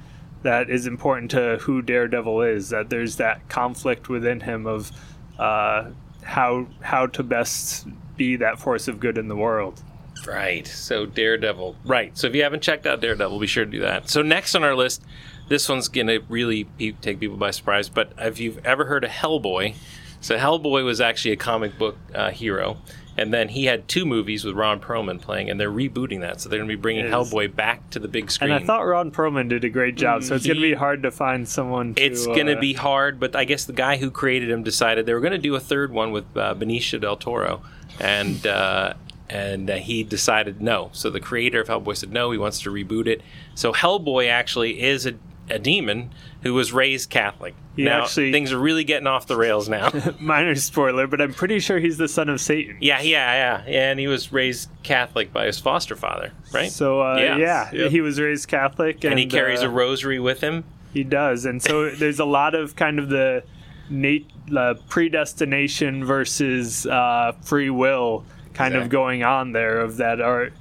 that 0.44 0.70
is 0.70 0.88
important 0.88 1.32
to 1.32 1.58
who 1.62 1.82
Daredevil 1.82 2.42
is. 2.42 2.70
That 2.70 2.90
there's 2.90 3.16
that 3.18 3.48
conflict 3.50 4.10
within 4.10 4.42
him 4.42 4.66
of 4.66 4.92
uh, 5.38 5.92
how 6.24 6.68
how 6.82 7.08
to 7.08 7.24
best 7.24 7.88
be 8.18 8.36
that 8.36 8.60
force 8.60 8.88
of 8.88 9.00
good 9.00 9.18
in 9.18 9.28
the 9.28 9.36
world. 9.36 9.82
Right. 10.28 10.68
So 10.68 11.06
Daredevil. 11.06 11.76
Right. 11.86 12.18
So 12.18 12.28
if 12.28 12.36
you 12.36 12.44
haven't 12.44 12.64
checked 12.64 12.86
out 12.86 13.02
Daredevil, 13.02 13.40
be 13.40 13.48
sure 13.48 13.66
to 13.66 13.72
do 13.72 13.82
that. 13.82 14.10
So 14.10 14.22
next 14.22 14.56
on 14.56 14.64
our 14.64 14.76
list, 14.76 15.04
this 15.48 15.68
one's 15.68 15.88
gonna 15.88 16.20
really 16.30 16.66
pe- 16.66 16.92
take 16.92 17.20
people 17.20 17.38
by 17.38 17.52
surprise. 17.52 17.90
But 17.90 18.14
if 18.18 18.40
you've 18.40 18.64
ever 18.66 18.86
heard 18.86 19.04
of 19.04 19.12
Hellboy, 19.12 19.76
so 20.22 20.38
Hellboy 20.38 20.84
was 20.84 21.02
actually 21.02 21.32
a 21.32 21.38
comic 21.38 21.78
book 21.78 21.98
uh, 22.14 22.32
hero, 22.32 22.78
and 23.18 23.34
then 23.34 23.50
he 23.50 23.66
had 23.66 23.88
two 23.88 24.06
movies 24.06 24.46
with 24.46 24.56
Ron 24.56 24.80
Perlman 24.80 25.20
playing, 25.20 25.50
and 25.50 25.60
they're 25.60 25.72
rebooting 25.72 26.22
that. 26.22 26.40
So 26.40 26.50
they're 26.50 26.60
gonna 26.60 26.68
be 26.68 26.76
bringing 26.76 27.06
Hellboy 27.06 27.56
back 27.56 27.90
to 27.92 28.00
the 28.00 28.08
big 28.08 28.30
screen. 28.30 28.52
And 28.52 28.64
I 28.64 28.66
thought 28.66 28.82
Ron 28.84 29.12
Perlman 29.12 29.50
did 29.50 29.64
a 29.64 29.70
great 29.70 29.96
job, 29.96 30.24
so 30.24 30.36
it's 30.36 30.46
going 30.46 30.58
to 30.58 30.62
be 30.62 30.74
hard 30.74 31.04
to 31.04 31.12
find 31.12 31.48
someone. 31.48 31.96
To, 31.96 32.02
it's 32.02 32.26
going 32.26 32.46
to 32.46 32.58
uh, 32.58 32.62
be 32.62 32.74
hard, 32.74 33.20
but 33.20 33.36
I 33.36 33.44
guess 33.44 33.66
the 33.66 33.74
guy 33.74 33.98
who 33.98 34.12
created 34.12 34.50
him 34.50 34.64
decided 34.64 35.06
they 35.06 35.14
were 35.14 35.20
going 35.20 35.34
to 35.34 35.38
do 35.38 35.56
a 35.56 35.60
third 35.60 35.92
one 35.92 36.12
with 36.12 36.26
uh, 36.38 36.54
Benicio 36.56 37.02
del 37.02 37.18
Toro, 37.18 37.62
and 38.00 38.46
uh, 38.46 38.94
and 39.30 39.70
uh, 39.70 39.76
he 39.76 40.04
decided 40.04 40.62
no. 40.62 40.90
So 40.94 41.10
the 41.10 41.20
creator 41.20 41.62
of 41.62 41.68
Hellboy 41.68 41.98
said 41.98 42.12
no. 42.12 42.32
He 42.32 42.38
wants 42.38 42.62
to 42.62 42.72
reboot 42.72 43.08
it. 43.08 43.22
So 43.56 43.72
Hellboy 43.74 44.30
actually 44.30 44.82
is 44.82 45.06
a, 45.06 45.14
a 45.50 45.60
demon 45.60 46.12
who 46.44 46.54
was 46.54 46.72
raised 46.72 47.10
Catholic. 47.10 47.54
He 47.76 47.84
now 47.84 48.04
actually- 48.04 48.32
things 48.32 48.52
are 48.52 48.60
really 48.60 48.84
getting 48.84 49.08
off 49.08 49.28
the 49.28 49.36
rails 49.38 49.68
now. 49.70 49.92
minor 50.20 50.56
spoiler, 50.56 51.06
but 51.08 51.22
I'm 51.22 51.34
pretty 51.34 51.60
sure 51.60 51.80
he's 51.80 51.98
the 51.98 52.08
son 52.08 52.28
of 52.30 52.40
Satan. 52.42 52.78
yeah, 52.82 53.02
yeah, 53.02 53.62
yeah, 53.68 53.72
and 53.90 54.00
he 54.00 54.08
was 54.08 54.32
raised 54.34 54.70
Catholic 54.84 55.32
by 55.34 55.46
his 55.46 55.60
foster 55.60 55.96
father, 55.96 56.32
right? 56.54 56.72
So 56.72 57.02
uh, 57.02 57.18
Yeah. 57.18 57.38
yeah, 57.38 57.70
Yep. 57.74 57.92
he 57.92 58.02
was 58.02 58.20
raised 58.20 58.48
Catholic, 58.48 59.04
and, 59.04 59.14
and 59.14 59.20
he 59.20 59.26
carries 59.28 59.62
uh, 59.64 59.68
a 59.68 59.70
rosary 59.70 60.20
with 60.20 60.42
him. 60.42 60.64
He 60.94 61.04
does, 61.04 61.46
and 61.46 61.62
so 61.62 61.90
there's 61.96 62.20
a 62.20 62.26
lot 62.26 62.56
of 62.56 62.76
kind 62.76 63.00
of 63.00 63.10
the 63.10 63.44
nat- 63.90 64.26
uh, 64.56 64.74
predestination 64.90 66.04
versus 66.06 66.86
uh, 66.86 67.34
free 67.44 67.70
will 67.70 68.26
kind 68.60 68.76
of 68.76 68.90
going 68.90 69.24
on 69.24 69.54
there. 69.54 69.80
Of 69.80 69.98
that, 69.98 70.22
or 70.22 70.52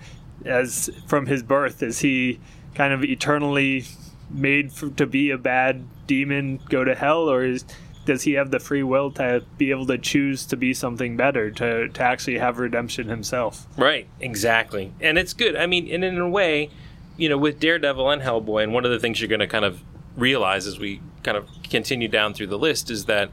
as 0.44 0.90
from 1.06 1.26
his 1.26 1.42
birth, 1.42 1.82
is 1.82 2.00
he 2.00 2.40
kind 2.74 2.92
of 2.92 3.04
eternally 3.04 3.84
made 4.30 4.72
for, 4.72 4.90
to 4.90 5.06
be 5.06 5.30
a 5.30 5.38
bad 5.38 5.84
demon, 6.06 6.60
go 6.68 6.84
to 6.84 6.94
hell, 6.94 7.28
or 7.28 7.44
is 7.44 7.64
does 8.04 8.22
he 8.22 8.32
have 8.32 8.50
the 8.50 8.58
free 8.58 8.82
will 8.82 9.10
to 9.12 9.44
be 9.58 9.70
able 9.70 9.86
to 9.86 9.98
choose 9.98 10.46
to 10.46 10.56
be 10.56 10.72
something 10.72 11.14
better, 11.16 11.50
to, 11.50 11.88
to 11.88 12.02
actually 12.02 12.38
have 12.38 12.58
redemption 12.58 13.08
himself? 13.08 13.66
Right, 13.76 14.08
exactly. 14.18 14.94
And 14.98 15.18
it's 15.18 15.34
good. 15.34 15.56
I 15.56 15.66
mean, 15.66 15.92
and 15.92 16.02
in 16.02 16.18
a 16.18 16.28
way, 16.28 16.70
you 17.18 17.28
know, 17.28 17.36
with 17.36 17.60
Daredevil 17.60 18.08
and 18.08 18.22
Hellboy, 18.22 18.62
and 18.62 18.72
one 18.72 18.86
of 18.86 18.90
the 18.90 18.98
things 18.98 19.20
you're 19.20 19.28
going 19.28 19.40
to 19.40 19.46
kind 19.46 19.66
of 19.66 19.82
realize 20.16 20.66
as 20.66 20.78
we 20.78 21.02
kind 21.22 21.36
of 21.36 21.46
continue 21.68 22.08
down 22.08 22.32
through 22.32 22.46
the 22.46 22.58
list 22.58 22.90
is 22.90 23.04
that 23.04 23.30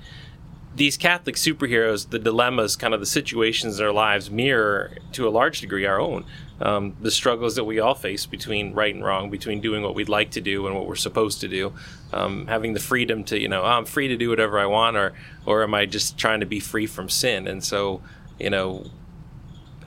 these 0.76 0.98
Catholic 0.98 1.36
superheroes, 1.36 2.10
the 2.10 2.20
dilemmas, 2.20 2.76
kind 2.76 2.94
of 2.94 3.00
the 3.00 3.06
situations 3.06 3.76
in 3.76 3.84
their 3.84 3.94
lives 3.94 4.30
mirror 4.30 4.98
to 5.14 5.28
a 5.28 5.30
large 5.30 5.62
degree 5.62 5.86
our 5.86 6.00
own. 6.00 6.26
Um, 6.60 6.96
the 7.02 7.12
struggles 7.12 7.56
that 7.56 7.64
we 7.66 7.80
all 7.80 7.96
face 7.96 8.26
between 8.26 8.74
right 8.74 8.94
and 8.94 9.04
wrong, 9.04 9.30
between 9.30 9.60
doing 9.60 9.84
what 9.84 9.96
we'd 9.96 10.10
like 10.10 10.32
to 10.32 10.42
do 10.42 10.68
and 10.68 10.76
what 10.76 10.88
we're 10.88 10.96
supposed 10.96 11.42
to 11.42 11.48
do, 11.48 11.74
um, 12.14 12.48
having 12.48 12.74
the 12.74 12.80
freedom 12.80 13.24
to, 13.26 13.40
you 13.40 13.50
know, 13.50 13.64
"Oh, 13.64 13.66
I'm 13.66 13.86
free 13.86 14.08
to 14.08 14.16
do 14.16 14.30
whatever 14.30 14.60
I 14.60 14.66
want, 14.66 14.96
or 14.96 15.14
or 15.46 15.64
am 15.64 15.74
I 15.74 15.86
just 15.86 16.18
trying 16.18 16.40
to 16.40 16.46
be 16.46 16.60
free 16.60 16.88
from 16.88 17.10
sin? 17.10 17.48
And 17.48 17.64
so, 17.64 18.02
you 18.40 18.50
know, 18.50 18.86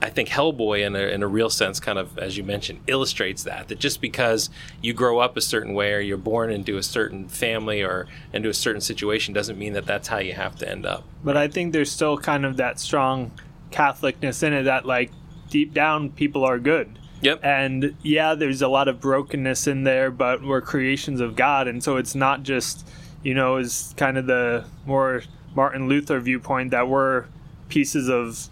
I 0.01 0.09
think 0.09 0.29
Hellboy, 0.29 0.85
in 0.85 0.95
a, 0.95 0.99
in 0.99 1.23
a 1.23 1.27
real 1.27 1.49
sense, 1.49 1.79
kind 1.79 1.99
of, 1.99 2.17
as 2.17 2.37
you 2.37 2.43
mentioned, 2.43 2.79
illustrates 2.87 3.43
that. 3.43 3.67
That 3.67 3.79
just 3.79 3.99
because 3.99 4.49
you 4.81 4.93
grow 4.93 5.19
up 5.19 5.35
a 5.35 5.41
certain 5.41 5.73
way 5.73 5.93
or 5.93 5.99
you're 5.99 6.17
born 6.17 6.51
into 6.51 6.77
a 6.77 6.83
certain 6.83 7.27
family 7.27 7.83
or 7.83 8.07
into 8.31 8.49
a 8.49 8.53
certain 8.53 8.81
situation 8.81 9.33
doesn't 9.33 9.57
mean 9.57 9.73
that 9.73 9.85
that's 9.85 10.07
how 10.07 10.19
you 10.19 10.33
have 10.33 10.55
to 10.57 10.69
end 10.69 10.85
up. 10.85 11.03
but 11.23 11.35
I 11.35 11.47
think 11.47 11.73
there's 11.73 11.91
still 11.91 12.17
kind 12.17 12.45
of 12.45 12.57
that 12.57 12.79
strong 12.79 13.31
Catholicness 13.71 14.41
in 14.41 14.53
it 14.53 14.63
that 14.63 14.85
like 14.85 15.11
deep 15.49 15.73
down 15.73 16.09
people 16.09 16.43
are 16.43 16.59
good. 16.59 16.97
Yep. 17.21 17.41
And 17.43 17.95
yeah, 18.01 18.33
there's 18.33 18.61
a 18.61 18.67
lot 18.67 18.87
of 18.87 19.01
brokenness 19.01 19.67
in 19.67 19.83
there, 19.83 20.09
but 20.09 20.41
we're 20.41 20.61
creations 20.61 21.19
of 21.19 21.35
God, 21.35 21.67
and 21.67 21.83
so 21.83 21.97
it's 21.97 22.15
not 22.15 22.43
just 22.43 22.87
you 23.21 23.33
know 23.33 23.57
is 23.57 23.93
kind 23.97 24.17
of 24.17 24.25
the 24.25 24.65
more 24.85 25.23
Martin 25.53 25.87
Luther 25.87 26.19
viewpoint 26.19 26.71
that 26.71 26.87
we're 26.87 27.25
pieces 27.67 28.09
of 28.09 28.49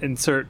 insert 0.00 0.48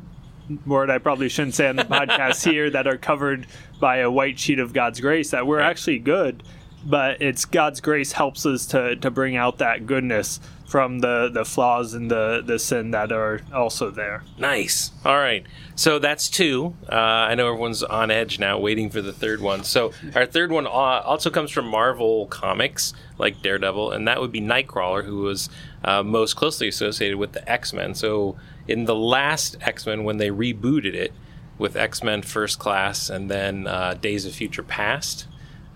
word 0.67 0.91
I 0.91 0.99
probably 0.99 1.29
shouldn't 1.29 1.55
say 1.55 1.69
on 1.69 1.77
the 1.77 1.85
podcast 1.87 2.45
here 2.45 2.71
that 2.71 2.87
are 2.87 2.99
covered 2.99 3.47
by 3.81 3.99
a 3.99 4.11
white 4.11 4.39
sheet 4.39 4.59
of 4.59 4.73
God's 4.73 5.01
grace 5.01 5.31
that 5.31 5.47
we're 5.47 5.61
actually 5.61 5.99
good 5.99 6.43
but 6.85 7.21
it's 7.21 7.45
God's 7.45 7.81
grace 7.81 8.13
helps 8.13 8.47
us 8.47 8.67
to 8.67 8.97
to 8.97 9.11
bring 9.11 9.37
out 9.37 9.59
that 9.59 9.87
goodness 9.87 10.41
from 10.67 11.01
the 11.01 11.29
the 11.29 11.45
flaws 11.45 11.95
and 11.95 12.11
the 12.11 12.43
the 12.45 12.59
sin 12.59 12.93
that 12.93 13.11
are 13.11 13.41
also 13.53 13.91
there. 13.91 14.23
Nice. 14.39 14.93
All 15.05 15.17
right. 15.17 15.45
So 15.75 15.99
that's 15.99 16.31
two. 16.31 16.77
Uh, 16.91 16.95
I 16.95 17.35
know 17.35 17.49
everyone's 17.49 17.83
on 17.83 18.11
edge 18.11 18.39
now, 18.39 18.59
waiting 18.59 18.89
for 18.89 19.03
the 19.03 19.13
third 19.13 19.41
one. 19.41 19.65
So 19.65 19.93
our 20.15 20.27
third 20.27 20.53
one 20.53 20.67
uh, 20.67 20.71
also 20.71 21.31
comes 21.31 21.51
from 21.51 21.67
Marvel 21.67 22.27
Comics, 22.27 22.95
like 23.19 23.43
Daredevil, 23.43 23.91
and 23.91 24.07
that 24.07 24.21
would 24.21 24.31
be 24.31 24.41
Nightcrawler, 24.41 25.05
who 25.05 25.23
was 25.23 25.51
uh, 25.85 26.03
most 26.03 26.37
closely 26.37 26.69
associated 26.69 27.19
with 27.19 27.33
the 27.33 27.51
X 27.51 27.73
Men. 27.73 27.95
So 27.95 28.37
in 28.69 28.85
the 28.85 28.95
last 28.95 29.57
X 29.61 29.87
Men, 29.87 30.05
when 30.05 30.19
they 30.19 30.31
rebooted 30.31 30.95
it 30.95 31.13
with 31.59 31.77
X 31.77 32.03
Men 32.03 32.23
First 32.23 32.59
Class 32.59 33.11
and 33.11 33.31
then 33.31 33.67
uh, 33.67 33.95
Days 33.95 34.25
of 34.25 34.35
Future 34.35 34.63
Past. 34.63 35.27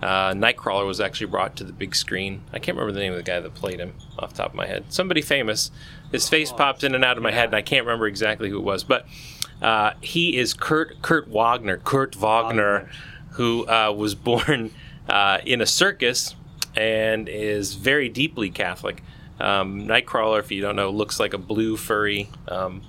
Uh, 0.05 0.35
Nightcrawler 0.35 0.87
was 0.87 1.01
actually 1.01 1.29
brought 1.29 1.57
to 1.57 1.65
the 1.65 1.73
big 1.73 1.97
screen. 1.97 2.43
I 2.53 2.59
can't 2.59 2.77
remember 2.77 2.93
the 2.93 3.01
name 3.01 3.13
of 3.13 3.17
the 3.17 3.23
guy 3.23 3.41
that 3.41 3.55
played 3.55 3.81
him 3.81 3.95
off 4.19 4.35
the 4.35 4.37
top 4.43 4.51
of 4.51 4.55
my 4.55 4.67
head. 4.67 4.85
Somebody 4.91 5.23
famous. 5.23 5.71
His 6.13 6.29
face 6.29 6.53
popped 6.53 6.85
in 6.85 6.95
and 6.95 7.03
out 7.03 7.17
of 7.17 7.23
my 7.23 7.31
head, 7.31 7.47
and 7.47 7.57
I 7.57 7.63
can't 7.63 7.87
remember 7.87 8.07
exactly 8.07 8.51
who 8.51 8.59
it 8.59 8.65
was. 8.65 8.85
But 8.85 9.07
uh, 9.63 9.95
he 10.03 10.37
is 10.37 10.53
Kurt 10.53 11.01
Kurt 11.01 11.27
Wagner. 11.29 11.79
Kurt 11.79 12.17
Wagner, 12.17 12.81
Wagner. 12.81 12.91
who 13.31 13.67
uh, 13.67 13.93
was 13.93 14.15
born 14.15 14.73
uh, 15.09 15.39
in 15.47 15.63
a 15.63 15.67
circus 15.67 16.35
and 16.77 17.27
is 17.27 17.73
very 17.73 18.11
deeply 18.11 18.51
Catholic. 18.51 19.03
Um, 19.41 19.87
Nightcrawler, 19.87 20.39
if 20.39 20.53
you 20.53 20.61
don't 20.61 20.77
know, 20.77 20.91
looks 20.91 21.19
like 21.19 21.33
a 21.33 21.39
blue 21.39 21.79
furry. 21.79 22.29
Um, 22.47 22.83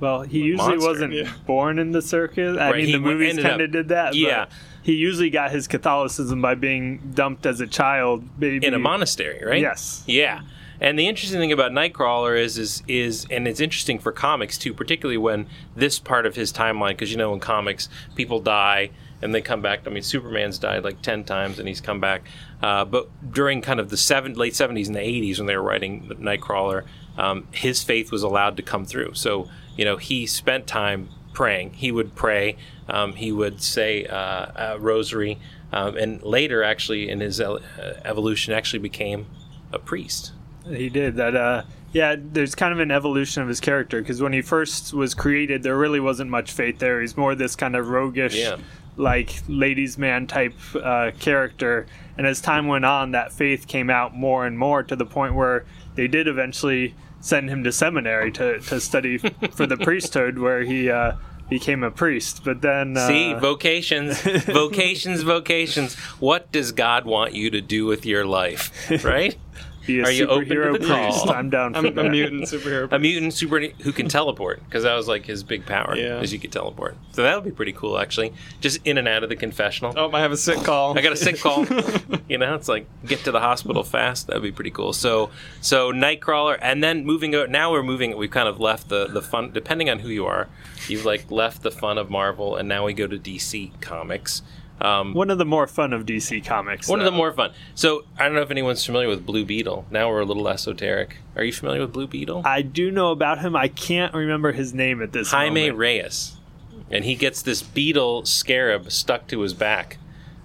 Well, 0.00 0.22
he 0.22 0.40
usually 0.40 0.70
Monster, 0.76 0.88
wasn't 0.88 1.12
yeah. 1.12 1.32
born 1.46 1.78
in 1.78 1.92
the 1.92 2.02
circus. 2.02 2.56
I 2.58 2.70
Right, 2.70 2.76
mean, 2.78 2.86
he 2.86 2.92
the 2.92 2.98
movies 2.98 3.38
kind 3.38 3.60
of 3.60 3.70
did 3.70 3.88
that. 3.88 4.14
Yeah. 4.14 4.46
but 4.46 4.52
he 4.82 4.94
usually 4.94 5.30
got 5.30 5.50
his 5.50 5.68
Catholicism 5.68 6.40
by 6.40 6.54
being 6.54 7.12
dumped 7.14 7.44
as 7.46 7.60
a 7.60 7.66
child, 7.66 8.24
maybe 8.38 8.66
in 8.66 8.74
a 8.74 8.78
monastery, 8.78 9.44
right? 9.44 9.60
Yes. 9.60 10.02
Yeah. 10.06 10.40
And 10.80 10.98
the 10.98 11.06
interesting 11.06 11.38
thing 11.38 11.52
about 11.52 11.72
Nightcrawler 11.72 12.40
is, 12.40 12.56
is, 12.56 12.82
is, 12.88 13.26
and 13.30 13.46
it's 13.46 13.60
interesting 13.60 13.98
for 13.98 14.12
comics 14.12 14.56
too, 14.56 14.72
particularly 14.72 15.18
when 15.18 15.46
this 15.76 15.98
part 15.98 16.24
of 16.24 16.34
his 16.36 16.50
timeline, 16.50 16.92
because 16.92 17.10
you 17.10 17.18
know 17.18 17.34
in 17.34 17.40
comics 17.40 17.90
people 18.14 18.40
die 18.40 18.88
and 19.20 19.34
they 19.34 19.42
come 19.42 19.60
back. 19.60 19.86
I 19.86 19.90
mean, 19.90 20.02
Superman's 20.02 20.58
died 20.58 20.82
like 20.82 21.02
ten 21.02 21.24
times 21.24 21.58
and 21.58 21.68
he's 21.68 21.82
come 21.82 22.00
back. 22.00 22.22
Uh, 22.62 22.86
but 22.86 23.10
during 23.30 23.60
kind 23.60 23.78
of 23.78 23.90
the 23.90 23.98
seven, 23.98 24.32
late 24.32 24.56
seventies 24.56 24.86
and 24.88 24.96
the 24.96 25.00
eighties 25.02 25.38
when 25.38 25.46
they 25.46 25.56
were 25.56 25.62
writing 25.62 26.08
Nightcrawler, 26.18 26.84
um, 27.18 27.46
his 27.52 27.82
faith 27.82 28.10
was 28.10 28.22
allowed 28.22 28.56
to 28.56 28.62
come 28.62 28.86
through. 28.86 29.12
So 29.12 29.50
you 29.76 29.84
know 29.84 29.96
he 29.96 30.26
spent 30.26 30.66
time 30.66 31.08
praying. 31.32 31.74
He 31.74 31.92
would 31.92 32.14
pray. 32.14 32.56
Um, 32.88 33.14
he 33.14 33.30
would 33.32 33.62
say 33.62 34.04
uh, 34.06 34.74
a 34.74 34.78
rosary, 34.78 35.38
um, 35.72 35.96
and 35.96 36.22
later, 36.22 36.62
actually, 36.64 37.08
in 37.08 37.20
his 37.20 37.40
uh, 37.40 37.58
evolution, 38.04 38.52
actually 38.52 38.80
became 38.80 39.26
a 39.72 39.78
priest. 39.78 40.32
He 40.68 40.88
did 40.88 41.16
that. 41.16 41.36
Uh, 41.36 41.62
yeah, 41.92 42.16
there's 42.18 42.54
kind 42.54 42.72
of 42.72 42.78
an 42.80 42.90
evolution 42.90 43.42
of 43.42 43.48
his 43.48 43.60
character 43.60 44.00
because 44.00 44.20
when 44.20 44.32
he 44.32 44.42
first 44.42 44.92
was 44.92 45.14
created, 45.14 45.62
there 45.62 45.76
really 45.76 45.98
wasn't 46.00 46.30
much 46.30 46.52
faith 46.52 46.78
there. 46.78 47.00
He's 47.00 47.16
more 47.16 47.34
this 47.34 47.56
kind 47.56 47.74
of 47.74 47.88
roguish, 47.88 48.36
Yeah. 48.36 48.58
like 48.96 49.42
ladies' 49.48 49.98
man 49.98 50.26
type 50.28 50.54
uh, 50.76 51.10
character. 51.18 51.86
And 52.16 52.26
as 52.28 52.40
time 52.40 52.66
went 52.68 52.84
on, 52.84 53.12
that 53.12 53.32
faith 53.32 53.66
came 53.66 53.90
out 53.90 54.14
more 54.14 54.46
and 54.46 54.56
more 54.58 54.82
to 54.84 54.94
the 54.94 55.06
point 55.06 55.34
where 55.34 55.64
they 55.96 56.06
did 56.06 56.28
eventually 56.28 56.94
send 57.20 57.50
him 57.50 57.64
to 57.64 57.72
seminary 57.72 58.32
to, 58.32 58.60
to 58.60 58.80
study 58.80 59.18
for 59.52 59.66
the 59.66 59.76
priesthood, 59.76 60.38
where 60.38 60.62
he 60.62 60.90
uh, 60.90 61.12
became 61.48 61.82
a 61.82 61.90
priest. 61.90 62.42
But 62.44 62.62
then, 62.62 62.96
uh, 62.96 63.08
See, 63.08 63.34
vocations, 63.34 64.20
vocations, 64.22 65.22
vocations. 65.22 65.94
What 66.18 66.50
does 66.52 66.72
God 66.72 67.04
want 67.04 67.34
you 67.34 67.50
to 67.50 67.60
do 67.60 67.86
with 67.86 68.06
your 68.06 68.24
life? 68.24 68.70
Right? 69.04 69.36
be 69.86 70.00
a 70.00 70.04
Are 70.04 70.10
you 70.10 70.26
open 70.26 70.48
to 70.48 70.54
superhero 70.54 70.80
the 70.80 70.86
call? 70.86 71.30
I'm 71.34 71.50
down 71.50 71.72
for 71.72 71.78
I'm 71.78 71.94
that. 71.94 72.06
a 72.06 72.10
mutant 72.10 72.42
superhero. 72.44 72.92
A 72.92 72.98
mutant 72.98 73.34
super 73.34 73.60
who 73.60 73.92
can 73.92 74.08
teleport 74.08 74.62
because 74.64 74.84
that 74.84 74.94
was 74.94 75.08
like 75.08 75.26
his 75.26 75.42
big 75.42 75.66
power. 75.66 75.96
Yeah. 75.96 76.20
is 76.20 76.32
you 76.32 76.38
could 76.38 76.52
teleport. 76.52 76.96
So 77.12 77.22
that 77.22 77.34
would 77.34 77.44
be 77.44 77.50
pretty 77.50 77.72
cool, 77.72 77.98
actually. 77.98 78.32
Just 78.60 78.80
in 78.84 78.98
and 78.98 79.08
out 79.08 79.22
of 79.22 79.28
the 79.28 79.36
confessional. 79.36 79.94
Oh, 79.96 80.10
I 80.12 80.20
have 80.20 80.32
a 80.32 80.36
sick 80.36 80.62
call. 80.62 80.98
I 80.98 81.02
got 81.02 81.12
a 81.12 81.16
sick 81.16 81.38
call. 81.40 81.66
you 82.28 82.38
know, 82.38 82.54
it's 82.54 82.68
like 82.68 82.86
get 83.06 83.20
to 83.24 83.32
the 83.32 83.40
hospital 83.40 83.82
fast. 83.82 84.26
That'd 84.26 84.42
be 84.42 84.52
pretty 84.52 84.70
cool. 84.70 84.92
So, 84.92 85.30
so 85.60 85.92
Nightcrawler, 85.92 86.58
and 86.60 86.82
then 86.82 87.04
moving 87.04 87.34
out. 87.34 87.50
Now 87.50 87.72
we're 87.72 87.82
moving. 87.82 88.16
We've 88.16 88.30
kind 88.30 88.48
of 88.48 88.60
left 88.60 88.88
the 88.88 89.06
the 89.06 89.22
fun. 89.22 89.52
Depending 89.52 89.90
on 89.90 90.00
who 90.00 90.08
you 90.08 90.26
are, 90.26 90.48
you've 90.88 91.04
like 91.04 91.30
left 91.30 91.62
the 91.62 91.70
fun 91.70 91.98
of 91.98 92.10
Marvel, 92.10 92.56
and 92.56 92.68
now 92.68 92.86
we 92.86 92.92
go 92.92 93.06
to 93.06 93.18
DC 93.18 93.80
Comics. 93.80 94.42
Um, 94.80 95.12
One 95.14 95.30
of 95.30 95.38
the 95.38 95.44
more 95.44 95.66
fun 95.66 95.92
of 95.92 96.06
DC 96.06 96.44
comics. 96.44 96.88
one 96.88 97.00
of 97.00 97.04
the 97.04 97.10
more 97.10 97.32
fun. 97.32 97.52
So 97.74 98.04
I 98.18 98.24
don't 98.24 98.34
know 98.34 98.40
if 98.42 98.50
anyone's 98.50 98.84
familiar 98.84 99.08
with 99.08 99.26
Blue 99.26 99.44
Beetle. 99.44 99.84
Now 99.90 100.08
we're 100.08 100.20
a 100.20 100.24
little 100.24 100.48
esoteric. 100.48 101.18
Are 101.36 101.44
you 101.44 101.52
familiar 101.52 101.80
with 101.82 101.92
Blue 101.92 102.06
Beetle? 102.06 102.42
I 102.46 102.62
do 102.62 102.90
know 102.90 103.10
about 103.10 103.40
him. 103.40 103.54
I 103.54 103.68
can't 103.68 104.14
remember 104.14 104.52
his 104.52 104.72
name 104.72 105.02
at 105.02 105.12
this 105.12 105.30
time. 105.30 105.48
Jaime 105.48 105.60
moment. 105.64 105.78
Reyes, 105.78 106.36
and 106.90 107.04
he 107.04 107.14
gets 107.14 107.42
this 107.42 107.62
beetle 107.62 108.24
scarab 108.24 108.90
stuck 108.90 109.26
to 109.28 109.40
his 109.40 109.52
back, 109.52 109.98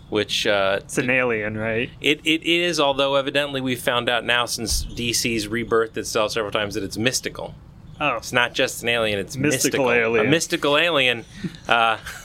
which 0.10 0.46
uh, 0.46 0.80
It's 0.84 0.98
an 0.98 1.10
alien, 1.10 1.58
right? 1.58 1.90
It, 2.02 2.20
it 2.26 2.44
is, 2.46 2.80
although 2.80 3.16
evidently 3.16 3.62
we've 3.62 3.82
found 3.82 4.10
out 4.10 4.26
now 4.26 4.46
since 4.46 4.84
DC's 4.86 5.48
rebirthed 5.48 5.96
itself 5.98 6.34
several 6.34 6.52
times 6.52 6.74
that 6.76 6.84
it's 6.84 6.98
mystical. 6.98 7.56
Oh, 8.02 8.18
It's 8.18 8.34
not 8.34 8.54
just 8.54 8.84
an 8.84 8.90
alien; 8.90 9.18
it's 9.20 9.38
Mystical 9.38 9.86
mystical. 9.86 9.92
alien. 9.92 10.26
A 10.28 10.30
mystical 10.30 10.78
alien, 10.78 11.24
uh, 11.70 11.98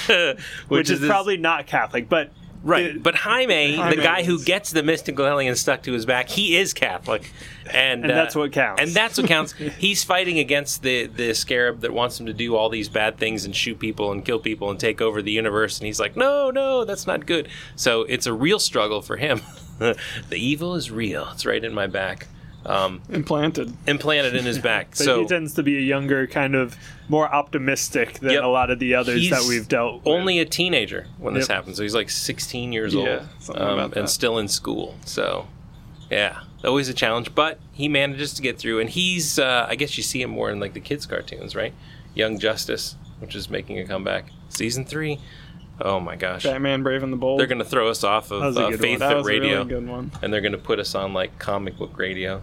which, 0.08 0.38
which, 0.68 0.90
is, 0.90 1.00
this- 1.00 1.08
probably 1.08 1.36
not 1.36 1.66
Catholic, 1.66 2.08
but 2.08 2.30
right. 2.62 2.94
the- 2.94 3.00
But 3.00 3.14
Jaime, 3.16 3.72
the 3.72 3.76
Jaime 3.76 3.96
guy 4.02 4.22
who 4.24 4.42
gets 4.42 4.70
the 4.70 4.82
mystical 4.82 5.26
alien 5.26 5.56
stuck 5.56 5.82
to 5.84 5.92
his 5.92 6.06
back, 6.06 6.28
he 6.28 6.56
is 6.56 6.72
Catholic, 6.74 7.30
and, 7.72 8.02
And 8.04 8.12
uh, 8.12 8.14
that's 8.14 8.34
what 8.34 8.52
counts. 8.52 8.82
And 8.82 8.90
that's 8.92 9.18
what 9.18 9.26
counts. 9.26 9.52
He's 9.78 10.04
fighting 10.04 10.38
against 10.38 10.82
the 10.82 11.06
the 11.06 11.34
scarab 11.34 11.80
that 11.80 11.92
wants 11.92 12.18
him 12.20 12.26
to 12.26 12.32
do 12.32 12.54
all 12.56 12.68
these 12.68 12.88
bad 12.88 13.16
things 13.18 13.44
and 13.44 13.54
shoot 13.54 13.78
people 13.78 14.12
and 14.12 14.24
kill 14.24 14.38
people 14.38 14.70
and 14.70 14.78
take 14.78 15.00
over 15.00 15.22
the 15.22 15.32
universe. 15.32 15.78
And 15.78 15.86
he's 15.86 15.98
like, 16.00 16.16
no, 16.16 16.50
no, 16.50 16.84
that's 16.84 17.06
not 17.06 17.26
good. 17.26 17.48
So 17.74 18.02
it's 18.02 18.26
a 18.26 18.32
real 18.32 18.58
struggle 18.58 19.02
for 19.02 19.16
him. 19.16 19.40
the 19.78 19.96
evil 20.32 20.74
is 20.74 20.90
real. 20.90 21.28
It's 21.32 21.44
right 21.44 21.62
in 21.62 21.74
my 21.74 21.86
back. 21.86 22.28
Um, 22.66 23.00
implanted. 23.10 23.72
implanted 23.86 24.34
in 24.34 24.44
his 24.44 24.58
back. 24.58 24.88
but 24.90 24.98
so 24.98 25.20
he 25.22 25.26
tends 25.28 25.54
to 25.54 25.62
be 25.62 25.76
a 25.78 25.80
younger, 25.80 26.26
kind 26.26 26.54
of 26.56 26.76
more 27.08 27.32
optimistic 27.32 28.18
than 28.18 28.32
Yep. 28.32 28.42
a 28.42 28.46
lot 28.48 28.70
of 28.70 28.78
the 28.80 28.94
others 28.96 29.20
He's 29.22 29.30
that 29.30 29.44
we've 29.48 29.68
dealt 29.68 29.96
with. 30.04 30.06
only 30.08 30.40
a 30.40 30.44
teenager 30.44 31.06
when 31.18 31.34
this 31.34 31.48
Yep. 31.48 31.56
happens. 31.56 31.76
So 31.76 31.84
he's 31.84 31.94
like 31.94 32.10
16 32.10 32.72
years 32.72 32.92
Yeah, 32.92 33.22
old 33.48 33.56
um, 33.58 33.92
and 33.94 34.10
still 34.10 34.36
in 34.38 34.48
school. 34.48 34.96
So, 35.04 35.46
yeah, 36.10 36.40
always 36.64 36.88
a 36.88 36.94
challenge. 36.94 37.34
But 37.36 37.60
he 37.72 37.88
manages 37.88 38.34
to 38.34 38.42
get 38.42 38.58
through, 38.58 38.80
and 38.80 38.90
he's 38.90 39.38
uh, 39.38 39.66
I 39.68 39.76
guess 39.76 39.96
you 39.96 40.02
see 40.02 40.20
him 40.22 40.30
more 40.30 40.50
in 40.50 40.58
like 40.58 40.72
the 40.74 40.80
kids' 40.80 41.06
cartoons, 41.06 41.54
right? 41.54 41.72
Young 42.14 42.38
Justice, 42.38 42.96
which 43.20 43.36
is 43.36 43.48
making 43.48 43.78
a 43.78 43.86
comeback, 43.86 44.26
season 44.48 44.84
three. 44.84 45.20
Oh 45.80 46.00
my 46.00 46.16
gosh, 46.16 46.42
Batman 46.44 46.82
Brave 46.82 47.02
and 47.02 47.12
the 47.12 47.16
Bold. 47.18 47.38
they're 47.38 47.46
gonna 47.46 47.62
throw 47.64 47.88
us 47.90 48.02
off 48.02 48.30
That 48.30 48.40
was 48.40 48.56
of 48.56 48.62
a 48.62 48.66
uh, 48.68 48.70
Faith 48.78 49.00
one. 49.00 49.08
that 49.10 49.16
was 49.18 49.26
Radio, 49.26 49.48
a 49.48 49.64
really 49.64 49.68
good 49.68 49.86
one. 49.86 50.10
and 50.22 50.32
they're 50.32 50.40
gonna 50.40 50.56
put 50.58 50.78
us 50.80 50.94
on 50.94 51.12
like 51.12 51.38
comic 51.38 51.76
book 51.76 51.96
radio. 51.98 52.40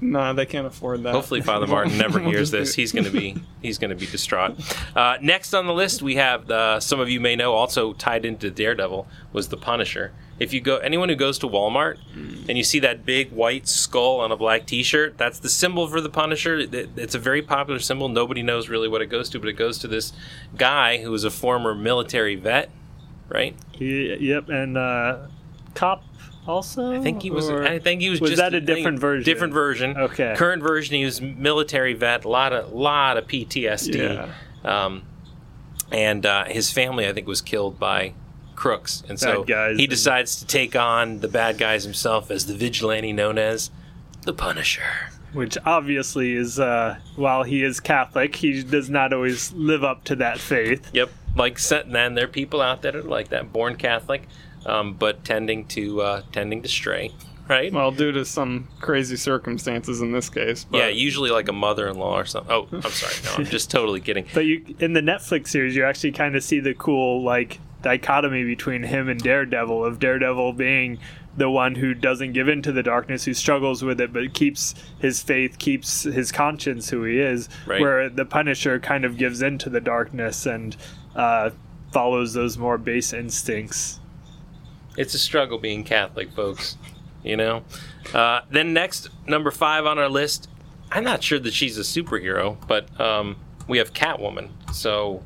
Nah, 0.00 0.32
they 0.32 0.46
can't 0.46 0.66
afford 0.66 1.02
that. 1.02 1.12
Hopefully, 1.14 1.40
Father 1.40 1.66
Martin 1.74 1.98
never 1.98 2.20
We'll 2.20 2.30
hears 2.30 2.50
this. 2.50 2.74
He's 2.74 2.92
going 2.92 3.04
to 3.04 3.10
be 3.10 3.36
he's 3.62 3.78
going 3.78 3.90
to 3.90 3.96
be 3.96 4.06
distraught. 4.06 4.56
Uh, 4.94 5.18
next 5.20 5.54
on 5.54 5.66
the 5.66 5.72
list, 5.74 6.02
we 6.02 6.14
have 6.16 6.50
uh, 6.50 6.78
some 6.80 7.00
of 7.00 7.08
you 7.10 7.20
may 7.20 7.34
know 7.36 7.52
also 7.54 7.92
tied 7.94 8.24
into 8.24 8.50
Daredevil 8.50 9.06
was 9.32 9.48
the 9.48 9.56
Punisher. 9.56 10.12
If 10.38 10.52
you 10.52 10.60
go, 10.60 10.76
anyone 10.76 11.08
who 11.08 11.16
goes 11.16 11.36
to 11.40 11.48
Walmart 11.48 11.98
and 12.14 12.56
you 12.56 12.62
see 12.62 12.78
that 12.78 13.04
big 13.04 13.32
white 13.32 13.66
skull 13.66 14.20
on 14.20 14.30
a 14.30 14.36
black 14.36 14.66
T-shirt, 14.66 15.18
that's 15.18 15.40
the 15.40 15.48
symbol 15.48 15.88
for 15.88 16.00
the 16.00 16.08
Punisher. 16.10 16.58
It- 16.60 16.90
It's 16.96 17.16
a 17.16 17.18
very 17.18 17.42
popular 17.42 17.80
symbol. 17.80 18.08
Nobody 18.08 18.42
knows 18.44 18.68
really 18.68 18.86
what 18.86 19.02
it 19.02 19.06
goes 19.06 19.28
to, 19.30 19.40
but 19.40 19.48
it 19.48 19.54
goes 19.54 19.78
to 19.78 19.88
this 19.88 20.12
guy 20.56 20.98
who 20.98 21.10
was 21.10 21.24
a 21.24 21.30
former 21.30 21.74
military 21.74 22.36
vet, 22.36 22.70
right? 23.28 23.56
He- 23.72 24.14
yep, 24.20 24.48
and 24.48 24.78
uh, 24.78 25.26
cop 25.74 26.04
also. 26.48 26.92
I 26.98 27.00
think 27.00 27.22
he 27.22 27.30
was. 27.30 27.48
Or- 27.48 27.64
I 27.66 27.78
think 27.78 28.00
he 28.00 28.10
was. 28.10 28.20
was 28.20 28.30
just 28.30 28.40
that 28.40 28.54
a 28.54 28.60
different 28.60 28.98
version? 28.98 29.24
Different 29.24 29.52
version. 29.52 29.96
Okay. 29.96 30.34
Current 30.36 30.62
version, 30.62 30.96
he 30.96 31.04
was 31.04 31.20
military 31.20 31.94
vet. 31.94 32.24
A 32.24 32.28
lot 32.28 32.52
of 32.52 32.72
lot 32.72 33.16
of 33.16 33.26
PTSD. 33.26 34.32
Um, 34.64 35.02
and 35.90 36.26
uh, 36.26 36.44
his 36.44 36.70
family, 36.70 37.06
I 37.06 37.12
think, 37.12 37.26
was 37.26 37.40
killed 37.40 37.78
by 37.78 38.12
crooks, 38.54 39.02
and 39.08 39.18
so 39.18 39.44
he 39.76 39.86
decides 39.86 40.36
to 40.36 40.46
take 40.46 40.74
on 40.74 41.20
the 41.20 41.28
bad 41.28 41.58
guys 41.58 41.84
himself 41.84 42.30
as 42.30 42.46
the 42.46 42.54
vigilante 42.54 43.12
known 43.12 43.38
as 43.38 43.70
the 44.24 44.32
Punisher. 44.32 44.82
which 45.32 45.56
obviously 45.64 46.34
is 46.34 46.58
uh, 46.58 46.96
while 47.16 47.44
he 47.44 47.62
is 47.62 47.80
Catholic, 47.80 48.34
he 48.34 48.62
does 48.62 48.90
not 48.90 49.12
always 49.12 49.52
live 49.52 49.84
up 49.84 50.04
to 50.04 50.16
that 50.16 50.38
faith. 50.38 50.90
Yep, 50.92 51.10
like 51.36 51.58
and 51.70 52.16
there 52.16 52.24
are 52.24 52.28
people 52.28 52.60
out 52.60 52.82
there 52.82 52.92
that 52.92 52.98
are 52.98 53.02
like 53.08 53.28
that, 53.28 53.52
born 53.52 53.76
Catholic, 53.76 54.26
um, 54.66 54.94
but 54.94 55.24
tending 55.24 55.66
to 55.66 56.00
uh, 56.02 56.22
tending 56.32 56.62
to 56.62 56.68
stray. 56.68 57.12
Right. 57.48 57.72
Well, 57.72 57.90
due 57.90 58.12
to 58.12 58.26
some 58.26 58.68
crazy 58.80 59.16
circumstances 59.16 60.02
in 60.02 60.12
this 60.12 60.28
case. 60.28 60.64
But 60.64 60.78
yeah, 60.78 60.88
usually 60.88 61.30
like 61.30 61.48
a 61.48 61.52
mother-in-law 61.52 62.18
or 62.18 62.26
something. 62.26 62.52
Oh, 62.52 62.68
I'm 62.70 62.82
sorry. 62.82 63.14
No, 63.24 63.42
I'm 63.42 63.50
just 63.50 63.70
totally 63.70 64.00
kidding. 64.00 64.26
But 64.34 64.44
you 64.44 64.76
in 64.78 64.92
the 64.92 65.00
Netflix 65.00 65.48
series, 65.48 65.74
you 65.74 65.84
actually 65.84 66.12
kind 66.12 66.36
of 66.36 66.44
see 66.44 66.60
the 66.60 66.74
cool 66.74 67.22
like 67.22 67.58
dichotomy 67.82 68.44
between 68.44 68.82
him 68.82 69.08
and 69.08 69.18
Daredevil 69.20 69.84
of 69.84 69.98
Daredevil 69.98 70.52
being 70.54 70.98
the 71.38 71.48
one 71.48 71.76
who 71.76 71.94
doesn't 71.94 72.32
give 72.32 72.48
in 72.48 72.60
to 72.62 72.72
the 72.72 72.82
darkness, 72.82 73.24
who 73.24 73.32
struggles 73.32 73.82
with 73.82 74.00
it, 74.00 74.12
but 74.12 74.34
keeps 74.34 74.74
his 74.98 75.22
faith, 75.22 75.58
keeps 75.58 76.02
his 76.02 76.32
conscience 76.32 76.90
who 76.90 77.04
he 77.04 77.20
is. 77.20 77.48
Right. 77.64 77.80
Where 77.80 78.08
the 78.08 78.24
Punisher 78.24 78.80
kind 78.80 79.04
of 79.04 79.16
gives 79.16 79.40
in 79.40 79.56
to 79.58 79.70
the 79.70 79.80
darkness 79.80 80.46
and 80.46 80.76
uh, 81.14 81.50
follows 81.92 82.34
those 82.34 82.58
more 82.58 82.76
base 82.76 83.12
instincts. 83.12 83.97
It's 84.98 85.14
a 85.14 85.18
struggle 85.18 85.58
being 85.58 85.84
Catholic, 85.84 86.32
folks. 86.32 86.76
You 87.22 87.36
know. 87.36 87.62
Uh, 88.12 88.40
then 88.50 88.72
next, 88.72 89.08
number 89.26 89.50
five 89.50 89.86
on 89.86 89.98
our 89.98 90.08
list. 90.08 90.48
I'm 90.90 91.04
not 91.04 91.22
sure 91.22 91.38
that 91.38 91.52
she's 91.54 91.78
a 91.78 91.82
superhero, 91.82 92.56
but 92.66 92.98
um, 93.00 93.36
we 93.66 93.78
have 93.78 93.92
Catwoman. 93.92 94.50
So, 94.72 95.22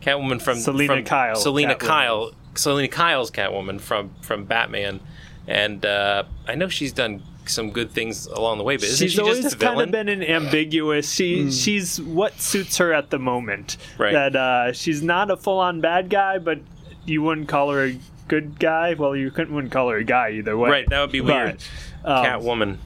Catwoman 0.00 0.40
from 0.40 0.58
Selina 0.58 0.96
from- 0.96 1.04
Kyle, 1.04 1.36
Selina 1.36 1.74
Catwoman. 1.74 1.78
Kyle. 1.78 2.32
Selina 2.56 2.88
Kyle's 2.88 3.30
Catwoman 3.30 3.80
from 3.80 4.10
from 4.22 4.44
Batman, 4.44 5.00
and 5.46 5.84
uh, 5.84 6.22
I 6.46 6.54
know 6.54 6.68
she's 6.68 6.92
done 6.92 7.22
some 7.46 7.72
good 7.72 7.90
things 7.90 8.26
along 8.26 8.58
the 8.58 8.64
way. 8.64 8.76
But 8.76 8.84
isn't 8.84 9.04
she's 9.04 9.14
she 9.14 9.20
always 9.20 9.42
just 9.42 9.56
a 9.56 9.58
kind 9.58 9.80
of 9.80 9.90
been 9.90 10.08
an 10.08 10.22
ambiguous. 10.22 11.10
She 11.10 11.50
she's 11.50 12.00
what 12.00 12.40
suits 12.40 12.78
her 12.78 12.92
at 12.92 13.10
the 13.10 13.18
moment. 13.18 13.76
Right. 13.98 14.12
That 14.12 14.36
uh, 14.36 14.72
she's 14.72 15.02
not 15.02 15.30
a 15.30 15.36
full 15.36 15.58
on 15.58 15.80
bad 15.80 16.08
guy, 16.10 16.38
but 16.38 16.60
you 17.06 17.22
wouldn't 17.22 17.48
call 17.48 17.70
her 17.72 17.86
a 17.86 17.98
good 18.28 18.58
guy. 18.58 18.94
Well, 18.94 19.14
you 19.16 19.30
couldn't 19.30 19.54
wouldn't 19.54 19.72
call 19.72 19.90
her 19.90 19.96
a 19.98 20.04
guy 20.04 20.30
either 20.30 20.56
way. 20.56 20.70
right, 20.70 20.88
that 20.90 21.00
would 21.00 21.12
be 21.12 21.20
weird. 21.20 21.62
But, 22.02 22.10
um, 22.10 22.24
Catwoman. 22.26 22.76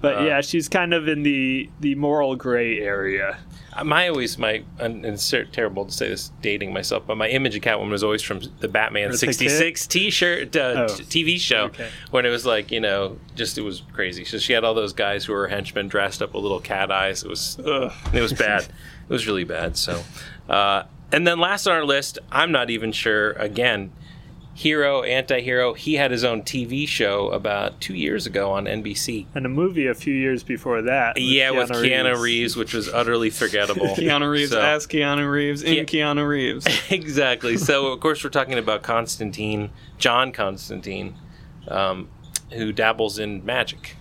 But 0.00 0.18
uh, 0.18 0.22
yeah, 0.24 0.40
she's 0.42 0.68
kind 0.68 0.92
of 0.94 1.08
in 1.08 1.22
the 1.22 1.70
the 1.80 1.94
moral 1.94 2.36
gray 2.36 2.78
area. 2.80 3.38
my 3.84 4.06
always 4.08 4.38
my 4.38 4.62
and 4.78 5.04
it's 5.04 5.32
terrible 5.52 5.84
to 5.86 5.90
say 5.90 6.08
this 6.08 6.30
dating 6.42 6.72
myself 6.72 7.02
but 7.08 7.16
my 7.16 7.28
image 7.28 7.56
of 7.56 7.62
catwoman 7.62 7.90
was 7.90 8.04
always 8.04 8.22
from 8.22 8.38
the 8.60 8.68
batman 8.68 9.10
Eartha 9.10 9.16
66 9.18 9.86
t-shirt 9.88 10.54
uh, 10.54 10.86
Oh. 10.88 10.94
t- 10.94 11.24
tv 11.24 11.40
show 11.40 11.64
Okay. 11.64 11.88
when 12.12 12.24
it 12.24 12.28
was 12.28 12.46
like 12.46 12.70
you 12.70 12.78
know 12.78 13.18
just 13.34 13.58
it 13.58 13.62
was 13.62 13.82
crazy 13.92 14.24
so 14.24 14.38
she 14.38 14.52
had 14.52 14.62
all 14.62 14.74
those 14.74 14.92
guys 14.92 15.24
who 15.24 15.32
were 15.32 15.48
henchmen 15.48 15.88
dressed 15.88 16.22
up 16.22 16.34
with 16.34 16.42
little 16.44 16.60
cat 16.60 16.92
eyes 16.92 17.24
it 17.24 17.28
was 17.28 17.58
it 17.58 18.20
was 18.20 18.32
bad 18.32 18.60
it 19.08 19.08
was 19.08 19.26
really 19.26 19.42
bad 19.42 19.76
so 19.76 20.00
uh, 20.48 20.84
and 21.10 21.26
then 21.26 21.40
last 21.40 21.66
on 21.66 21.72
our 21.72 21.84
list 21.84 22.20
i'm 22.30 22.52
not 22.52 22.70
even 22.70 22.92
sure 22.92 23.32
again 23.32 23.90
hero 24.54 25.02
anti-hero 25.02 25.74
he 25.74 25.94
had 25.94 26.10
his 26.12 26.22
own 26.22 26.40
tv 26.42 26.86
show 26.86 27.28
about 27.30 27.80
two 27.80 27.94
years 27.94 28.24
ago 28.24 28.52
on 28.52 28.66
nbc 28.66 29.26
And 29.34 29.44
a 29.44 29.48
movie 29.48 29.88
a 29.88 29.94
few 29.94 30.14
years 30.14 30.44
before 30.44 30.80
that. 30.82 31.20
yeah 31.20 31.50
with 31.50 31.70
keanu 31.70 32.16
reeves. 32.20 32.54
which 32.56 32.72
was 32.72 32.88
utterly 32.88 33.30
forgettable 33.30 33.86
Keanu 33.96 34.30
Reeves 34.30 34.52
So- 34.52 34.60
as 34.62 34.86
Keanu 34.86 35.28
Reeves 35.30 35.62
in 35.64 35.84
Ke- 35.84 35.88
Keanu 35.88 36.26
Reeves. 36.26 36.66
exactly. 36.90 37.56
So 37.56 37.88
of 37.88 37.98
course 38.00 38.22
we're 38.22 38.30
talking 38.30 38.56
about 38.58 38.82
Constantine, 38.82 39.70
John 39.98 40.30
Constantine, 40.32 41.16
um, 41.68 42.08
who 42.52 42.72
dabbles 42.72 43.18
in 43.18 43.44
magic. 43.44 43.96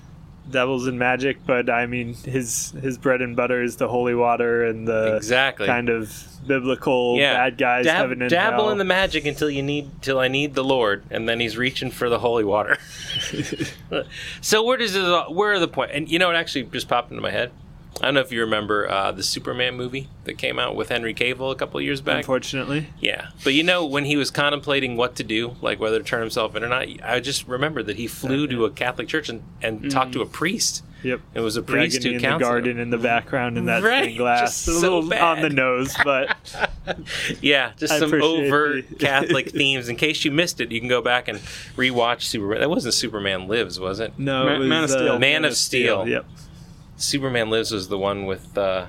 Devils 0.49 0.87
and 0.87 0.99
Magic, 0.99 1.37
but 1.45 1.69
I 1.69 1.85
mean 1.85 2.13
his 2.13 2.71
his 2.81 2.97
bread 2.97 3.21
and 3.21 3.35
butter 3.35 3.63
is 3.63 3.77
the 3.77 3.87
holy 3.87 4.13
water 4.15 4.65
and 4.65 4.87
the 4.87 5.15
Exactly. 5.15 5.65
kind 5.67 5.89
of 5.89 6.13
biblical 6.45 7.15
yeah. 7.17 7.33
bad 7.35 7.57
guys 7.57 7.85
Dab- 7.85 7.95
heaven 7.97 8.21
and 8.21 8.29
dabble 8.29 8.63
hell. 8.63 8.69
in 8.71 8.77
the 8.77 8.83
magic 8.83 9.25
until 9.25 9.49
you 9.49 9.63
need 9.63 10.01
till 10.01 10.19
I 10.19 10.27
need 10.27 10.53
the 10.55 10.63
Lord, 10.63 11.03
and 11.09 11.27
then 11.29 11.39
he's 11.39 11.55
reaching 11.57 11.89
for 11.91 12.09
the 12.09 12.19
holy 12.19 12.43
water. 12.43 12.77
so 14.41 14.63
where 14.63 14.77
does? 14.77 14.95
Where 15.29 15.53
are 15.53 15.59
the 15.59 15.67
point? 15.67 15.91
And 15.93 16.09
you 16.09 16.19
know, 16.19 16.29
it 16.31 16.35
actually 16.35 16.63
just 16.65 16.87
popped 16.87 17.11
into 17.11 17.21
my 17.21 17.31
head. 17.31 17.51
I 18.01 18.05
don't 18.07 18.15
know 18.15 18.21
if 18.21 18.31
you 18.31 18.41
remember 18.41 18.89
uh, 18.89 19.11
the 19.11 19.23
Superman 19.23 19.75
movie 19.75 20.07
that 20.25 20.37
came 20.37 20.57
out 20.59 20.75
with 20.75 20.89
Henry 20.89 21.13
Cavill 21.13 21.51
a 21.51 21.55
couple 21.55 21.77
of 21.79 21.85
years 21.85 22.01
back. 22.01 22.17
Unfortunately, 22.17 22.87
Yeah, 22.99 23.27
but 23.43 23.53
you 23.53 23.63
know 23.63 23.85
when 23.85 24.05
he 24.05 24.17
was 24.17 24.31
contemplating 24.31 24.97
what 24.97 25.15
to 25.17 25.23
do, 25.23 25.55
like 25.61 25.79
whether 25.79 25.99
to 25.99 26.03
turn 26.03 26.19
himself 26.21 26.55
in 26.55 26.63
or 26.63 26.69
not, 26.69 26.87
I 27.03 27.19
just 27.19 27.47
remembered 27.47 27.85
that 27.85 27.97
he 27.97 28.07
flew 28.07 28.47
to 28.47 28.65
a 28.65 28.71
Catholic 28.71 29.07
church 29.07 29.29
and, 29.29 29.43
and 29.61 29.89
talked 29.91 30.13
to 30.13 30.21
a 30.21 30.25
priest. 30.25 30.83
yep. 31.03 31.21
It 31.35 31.41
was 31.41 31.55
a 31.55 31.61
priest 31.61 31.97
Agony 31.97 32.09
who 32.09 32.15
in 32.17 32.21
the 32.21 32.27
counseled 32.27 32.49
garden 32.49 32.79
in 32.79 32.89
the 32.89 32.97
background 32.97 33.57
in 33.59 33.65
that 33.65 33.83
Right, 33.83 34.03
stained 34.05 34.17
glass. 34.17 34.41
just 34.65 34.67
a 34.67 34.71
so 34.71 34.79
little 34.97 35.09
bad. 35.09 35.21
on 35.21 35.41
the 35.41 35.49
nose, 35.49 35.95
but. 36.03 36.35
Yeah, 37.41 37.71
just 37.77 37.93
I 37.93 37.99
some 37.99 38.13
overt 38.21 38.89
the- 38.89 38.95
Catholic 38.99 39.51
themes. 39.51 39.87
In 39.87 39.95
case 39.95 40.25
you 40.25 40.31
missed 40.31 40.59
it, 40.59 40.71
you 40.71 40.79
can 40.81 40.89
go 40.89 41.01
back 41.01 41.27
and 41.29 41.39
rewatch 41.77 42.23
Superman. 42.23 42.59
That 42.59 42.69
wasn't 42.69 42.93
Superman 42.93 43.47
Lives, 43.47 43.79
was 43.79 43.99
it? 44.01 44.17
no, 44.19 44.45
Ma- 44.45 44.55
it 44.55 44.59
was, 44.59 44.67
Man 44.67 44.83
of 44.83 44.89
uh, 44.89 44.93
Steel. 44.97 45.19
Man 45.19 45.45
of 45.45 45.55
Steel. 45.55 46.07
Yep. 46.07 46.25
Superman 46.95 47.49
Lives 47.49 47.71
was 47.71 47.87
the 47.87 47.97
one 47.97 48.25
with 48.25 48.57
uh, 48.57 48.87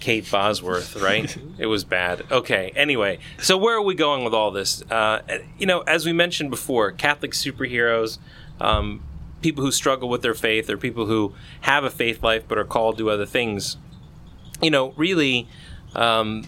Kate 0.00 0.30
Bosworth, 0.30 0.96
right? 0.96 1.34
it 1.58 1.66
was 1.66 1.82
bad. 1.82 2.24
Okay. 2.30 2.72
Anyway, 2.76 3.18
so 3.38 3.56
where 3.56 3.76
are 3.76 3.82
we 3.82 3.94
going 3.94 4.22
with 4.22 4.34
all 4.34 4.50
this? 4.50 4.82
Uh, 4.90 5.22
you 5.58 5.66
know, 5.66 5.80
as 5.80 6.04
we 6.04 6.12
mentioned 6.12 6.50
before, 6.50 6.92
Catholic 6.92 7.32
superheroes, 7.32 8.18
um, 8.60 9.02
people 9.40 9.64
who 9.64 9.72
struggle 9.72 10.08
with 10.08 10.22
their 10.22 10.34
faith, 10.34 10.68
or 10.68 10.76
people 10.76 11.06
who 11.06 11.34
have 11.62 11.84
a 11.84 11.90
faith 11.90 12.22
life 12.22 12.44
but 12.46 12.58
are 12.58 12.64
called 12.64 12.98
to 12.98 13.10
other 13.10 13.26
things. 13.26 13.78
You 14.60 14.70
know, 14.70 14.92
really. 14.96 15.48
Um, 15.94 16.44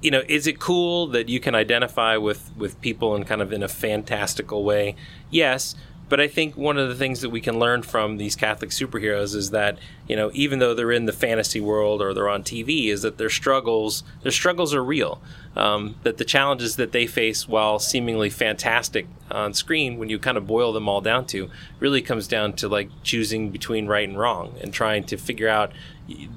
you 0.00 0.12
know, 0.12 0.22
is 0.28 0.46
it 0.46 0.60
cool 0.60 1.08
that 1.08 1.28
you 1.28 1.40
can 1.40 1.54
identify 1.54 2.16
with 2.16 2.52
with 2.56 2.80
people 2.80 3.14
in 3.16 3.24
kind 3.24 3.42
of 3.42 3.52
in 3.52 3.62
a 3.62 3.68
fantastical 3.68 4.64
way? 4.64 4.94
Yes, 5.30 5.74
but 6.08 6.20
I 6.20 6.28
think 6.28 6.56
one 6.56 6.78
of 6.78 6.88
the 6.88 6.94
things 6.94 7.20
that 7.20 7.30
we 7.30 7.40
can 7.40 7.58
learn 7.58 7.82
from 7.82 8.16
these 8.16 8.34
Catholic 8.36 8.70
superheroes 8.70 9.34
is 9.34 9.50
that 9.50 9.78
you 10.06 10.16
know, 10.16 10.30
even 10.32 10.58
though 10.58 10.74
they're 10.74 10.92
in 10.92 11.04
the 11.04 11.12
fantasy 11.12 11.60
world 11.60 12.00
or 12.00 12.14
they're 12.14 12.28
on 12.28 12.42
TV, 12.42 12.88
is 12.88 13.02
that 13.02 13.18
their 13.18 13.30
struggles 13.30 14.02
their 14.22 14.32
struggles 14.32 14.74
are 14.74 14.84
real. 14.84 15.20
Um, 15.56 15.96
that 16.04 16.18
the 16.18 16.24
challenges 16.24 16.76
that 16.76 16.92
they 16.92 17.06
face 17.06 17.48
while 17.48 17.80
seemingly 17.80 18.30
fantastic 18.30 19.08
on 19.30 19.54
screen, 19.54 19.98
when 19.98 20.08
you 20.08 20.18
kind 20.18 20.38
of 20.38 20.46
boil 20.46 20.72
them 20.72 20.88
all 20.88 21.00
down 21.00 21.26
to, 21.26 21.50
really 21.80 22.00
comes 22.00 22.28
down 22.28 22.52
to 22.54 22.68
like 22.68 22.90
choosing 23.02 23.50
between 23.50 23.86
right 23.86 24.08
and 24.08 24.18
wrong 24.18 24.54
and 24.60 24.72
trying 24.72 25.04
to 25.04 25.16
figure 25.16 25.48
out 25.48 25.72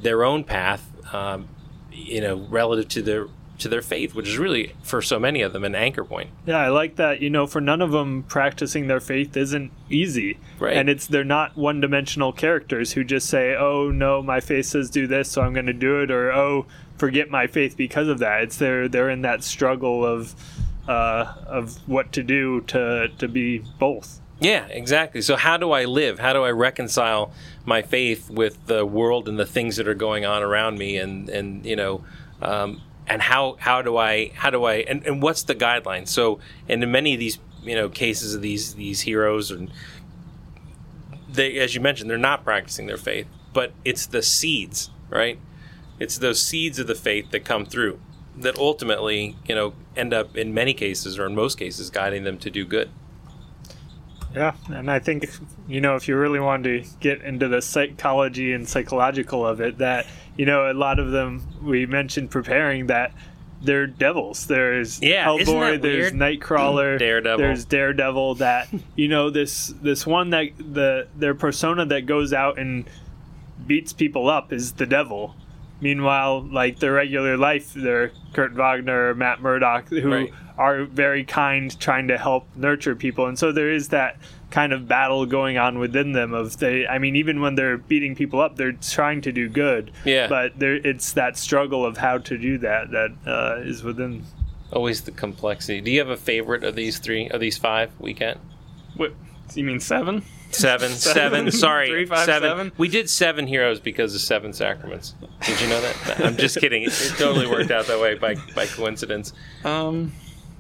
their 0.02 0.24
own 0.24 0.44
path. 0.44 0.88
Um, 1.14 1.50
you 1.92 2.22
know, 2.22 2.38
relative 2.50 2.88
to 2.88 3.02
their 3.02 3.28
to 3.62 3.70
their 3.70 3.82
faith, 3.82 4.14
which 4.14 4.28
is 4.28 4.38
really 4.38 4.74
for 4.84 5.02
so 5.02 5.20
many 5.20 5.42
of 5.42 5.54
them 5.54 5.64
an 5.64 5.76
anchor 5.76 6.04
point. 6.04 6.30
Yeah, 6.46 6.58
I 6.58 6.70
like 6.70 6.96
that. 6.98 7.22
You 7.22 7.30
know, 7.30 7.48
for 7.48 7.62
none 7.62 7.82
of 7.82 7.92
them, 7.92 8.24
practicing 8.24 8.88
their 8.88 9.00
faith 9.00 9.36
isn't 9.36 9.72
easy. 9.90 10.38
Right. 10.60 10.76
And 10.76 10.90
it's 10.90 11.08
they're 11.08 11.24
not 11.24 11.58
one-dimensional 11.58 12.34
characters 12.34 12.94
who 12.94 13.04
just 13.04 13.30
say, 13.30 13.56
"Oh 13.56 13.90
no, 13.90 14.22
my 14.22 14.40
faith 14.40 14.68
says 14.68 14.90
do 14.90 15.08
this, 15.08 15.30
so 15.30 15.42
I'm 15.42 15.54
going 15.54 15.66
to 15.68 15.74
do 15.74 16.02
it," 16.02 16.12
or 16.12 16.32
"Oh, 16.32 16.66
forget 16.98 17.30
my 17.30 17.48
faith 17.48 17.78
because 17.78 18.08
of 18.08 18.20
that." 18.20 18.44
It's 18.44 18.58
they're 18.58 18.88
they're 18.88 19.10
in 19.10 19.22
that 19.22 19.44
struggle 19.44 20.06
of 20.06 20.36
uh, 20.88 21.34
of 21.48 21.78
what 21.88 22.12
to 22.14 22.24
do 22.24 22.62
to 22.62 23.10
to 23.18 23.28
be 23.28 23.60
both. 23.80 24.20
Yeah, 24.42 24.66
exactly. 24.66 25.22
So 25.22 25.36
how 25.36 25.58
do 25.58 25.72
I 25.72 25.86
live? 25.86 26.18
How 26.18 26.34
do 26.34 26.44
I 26.44 26.50
reconcile 26.50 27.32
my 27.64 27.84
faith 27.84 28.28
with 28.28 28.66
the 28.66 28.84
world 28.84 29.30
and 29.30 29.38
the 29.38 29.46
things 29.46 29.78
that 29.78 29.88
are 29.88 29.94
going 29.94 30.26
on 30.26 30.42
around 30.42 30.80
me? 30.80 30.98
And 30.98 31.30
and 31.30 31.64
you 31.64 31.76
know, 31.76 32.04
um, 32.42 32.82
and 33.12 33.22
how 33.22 33.58
how 33.60 33.82
do 33.82 33.98
I 33.98 34.32
how 34.36 34.50
do 34.50 34.64
I 34.64 34.76
and, 34.76 35.06
and 35.06 35.22
what's 35.22 35.44
the 35.44 35.54
guideline? 35.54 36.08
So 36.08 36.40
and 36.70 36.82
in 36.82 36.92
many 36.92 37.14
of 37.14 37.20
these 37.20 37.40
you 37.62 37.76
know 37.76 37.90
cases 37.90 38.34
of 38.34 38.42
these 38.42 38.76
these 38.76 39.02
heroes 39.02 39.52
and 39.52 39.70
they 41.30 41.58
as 41.60 41.76
you 41.76 41.82
mentioned 41.82 42.10
they're 42.10 42.18
not 42.18 42.46
practicing 42.46 42.88
their 42.88 42.98
faith, 42.98 43.28
but 43.52 43.74
it's 43.84 44.06
the 44.06 44.22
seeds, 44.22 44.92
right? 45.10 45.38
It's 46.00 46.18
those 46.18 46.42
seeds 46.42 46.80
of 46.80 46.88
the 46.88 46.96
faith 46.96 47.32
that 47.32 47.44
come 47.44 47.66
through 47.66 48.00
that 48.38 48.58
ultimately 48.58 49.36
you 49.46 49.56
know 49.56 49.74
end 49.98 50.14
up 50.14 50.38
in 50.38 50.54
many 50.54 50.74
cases 50.74 51.20
or 51.20 51.26
in 51.26 51.36
most 51.36 51.60
cases 51.60 51.90
guiding 51.90 52.24
them 52.24 52.38
to 52.38 52.50
do 52.50 52.66
good. 52.66 52.90
Yeah, 54.34 54.54
and 54.70 54.90
I 54.90 55.00
think 55.00 55.30
you 55.68 55.82
know 55.82 55.96
if 55.96 56.08
you 56.08 56.16
really 56.18 56.40
want 56.40 56.64
to 56.64 56.84
get 57.00 57.22
into 57.22 57.48
the 57.48 57.62
psychology 57.62 58.54
and 58.54 58.68
psychological 58.68 59.46
of 59.46 59.60
it, 59.62 59.80
that 59.80 60.06
you 60.38 60.46
know 60.46 60.72
a 60.72 60.74
lot 60.74 61.00
of 61.00 61.12
them 61.12 61.46
we 61.62 61.86
mentioned 61.86 62.32
preparing 62.32 62.88
that 62.88 63.14
they're 63.62 63.88
devils. 63.88 64.48
There's 64.48 65.02
Yeah, 65.02 65.26
Hellboy, 65.26 65.82
there's? 65.82 66.12
Nightcrawler, 66.12 66.98
Daredevil. 67.00 67.38
there's 67.38 67.66
Daredevil. 67.66 68.36
That 68.36 68.70
you 68.96 69.08
know 69.08 69.30
this 69.30 69.68
this 69.82 70.06
one 70.06 70.32
that 70.32 70.50
the 70.58 71.08
their 71.16 71.36
persona 71.36 71.86
that 71.86 72.06
goes 72.06 72.34
out 72.34 72.58
and 72.58 72.90
beats 73.68 73.94
people 73.94 74.30
up 74.30 74.52
is 74.52 74.74
the 74.74 74.86
devil. 74.86 75.36
Meanwhile, 75.82 76.48
like 76.52 76.80
their 76.80 76.94
regular 76.94 77.38
life, 77.38 77.74
they're 77.74 78.12
Kurt 78.34 78.54
Wagner, 78.54 79.14
Matt 79.16 79.42
Murdock, 79.42 79.90
who 79.90 80.12
Right. 80.12 80.34
are 80.58 80.86
very 80.86 81.24
kind, 81.24 81.78
trying 81.80 82.08
to 82.10 82.18
help 82.18 82.48
nurture 82.56 82.96
people, 82.96 83.26
and 83.26 83.38
so 83.38 83.52
there 83.52 83.72
is 83.72 83.90
that 83.90 84.18
kind 84.52 84.74
of 84.74 84.88
battle 84.88 85.26
going 85.26 85.58
on 85.58 85.80
within 85.80 86.12
them. 86.12 86.34
Of 86.34 86.58
they, 86.58 86.86
I 86.86 87.00
mean, 87.00 87.16
even 87.16 87.42
when 87.42 87.56
they're 87.56 87.78
beating 87.78 88.16
people 88.16 88.40
up, 88.42 88.58
they're 88.58 88.74
trying 88.74 89.22
to 89.22 89.32
do 89.32 89.50
good. 89.50 89.92
Yeah. 90.06 90.28
But 90.28 90.60
there, 90.60 90.76
it's 90.76 91.14
that 91.14 91.38
struggle 91.38 91.86
of 91.86 91.98
how 91.98 92.20
to 92.20 92.38
do 92.38 92.58
that 92.60 92.92
that 92.92 93.12
uh, 93.26 93.62
is 93.62 93.82
within. 93.84 94.24
Always 94.72 95.02
the 95.02 95.12
complexity. 95.12 95.82
Do 95.82 95.90
you 95.92 96.00
have 96.00 96.10
a 96.10 96.18
favorite 96.18 96.64
of 96.64 96.76
these 96.76 97.00
three, 97.00 97.28
of 97.30 97.42
these 97.42 97.58
five? 97.58 97.92
Weekend 98.00 98.40
What? 98.96 99.14
You 99.56 99.64
mean 99.64 99.80
seven? 99.80 100.24
Seven, 100.54 100.92
seven. 100.92 101.52
Sorry, 101.52 101.90
Three, 101.90 102.06
five, 102.06 102.26
seven. 102.26 102.50
seven? 102.50 102.72
We 102.78 102.88
did 102.88 103.10
seven 103.10 103.48
heroes 103.48 103.80
because 103.80 104.14
of 104.16 104.22
seven 104.22 104.54
sacraments. 104.54 105.14
Did 105.46 105.60
you 105.62 105.68
know 105.68 105.82
that? 105.82 106.22
I'm 106.26 106.38
just 106.38 106.60
kidding. 106.60 106.84
It, 106.84 106.88
it 106.90 107.14
totally 107.18 107.48
worked 107.48 107.72
out 107.72 107.88
that 107.88 108.00
way 108.00 108.16
by 108.16 108.36
by 108.56 108.66
coincidence. 108.66 109.34
Um, 109.64 110.12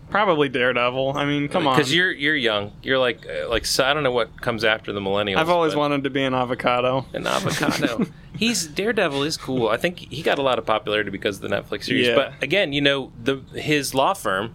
Probably 0.09 0.49
Daredevil. 0.49 1.13
I 1.15 1.23
mean, 1.23 1.47
come 1.47 1.65
on. 1.67 1.77
Because 1.77 1.95
you're 1.95 2.11
you're 2.11 2.35
young. 2.35 2.73
You're 2.83 2.99
like 2.99 3.25
uh, 3.25 3.47
like 3.47 3.65
so 3.65 3.85
I 3.85 3.93
don't 3.93 4.03
know 4.03 4.11
what 4.11 4.41
comes 4.41 4.65
after 4.65 4.91
the 4.91 4.99
millennials. 4.99 5.37
I've 5.37 5.49
always 5.49 5.73
wanted 5.73 6.03
to 6.03 6.09
be 6.09 6.21
an 6.21 6.33
avocado. 6.33 7.05
an 7.13 7.25
avocado. 7.25 8.05
He's 8.37 8.67
Daredevil 8.67 9.23
is 9.23 9.37
cool. 9.37 9.69
I 9.69 9.77
think 9.77 9.99
he 9.99 10.21
got 10.21 10.37
a 10.37 10.41
lot 10.41 10.59
of 10.59 10.65
popularity 10.65 11.11
because 11.11 11.41
of 11.41 11.49
the 11.49 11.55
Netflix 11.55 11.85
series. 11.85 12.07
Yeah. 12.07 12.15
But 12.15 12.33
again, 12.43 12.73
you 12.73 12.81
know, 12.81 13.13
the 13.23 13.37
his 13.55 13.93
law 13.95 14.13
firm 14.13 14.53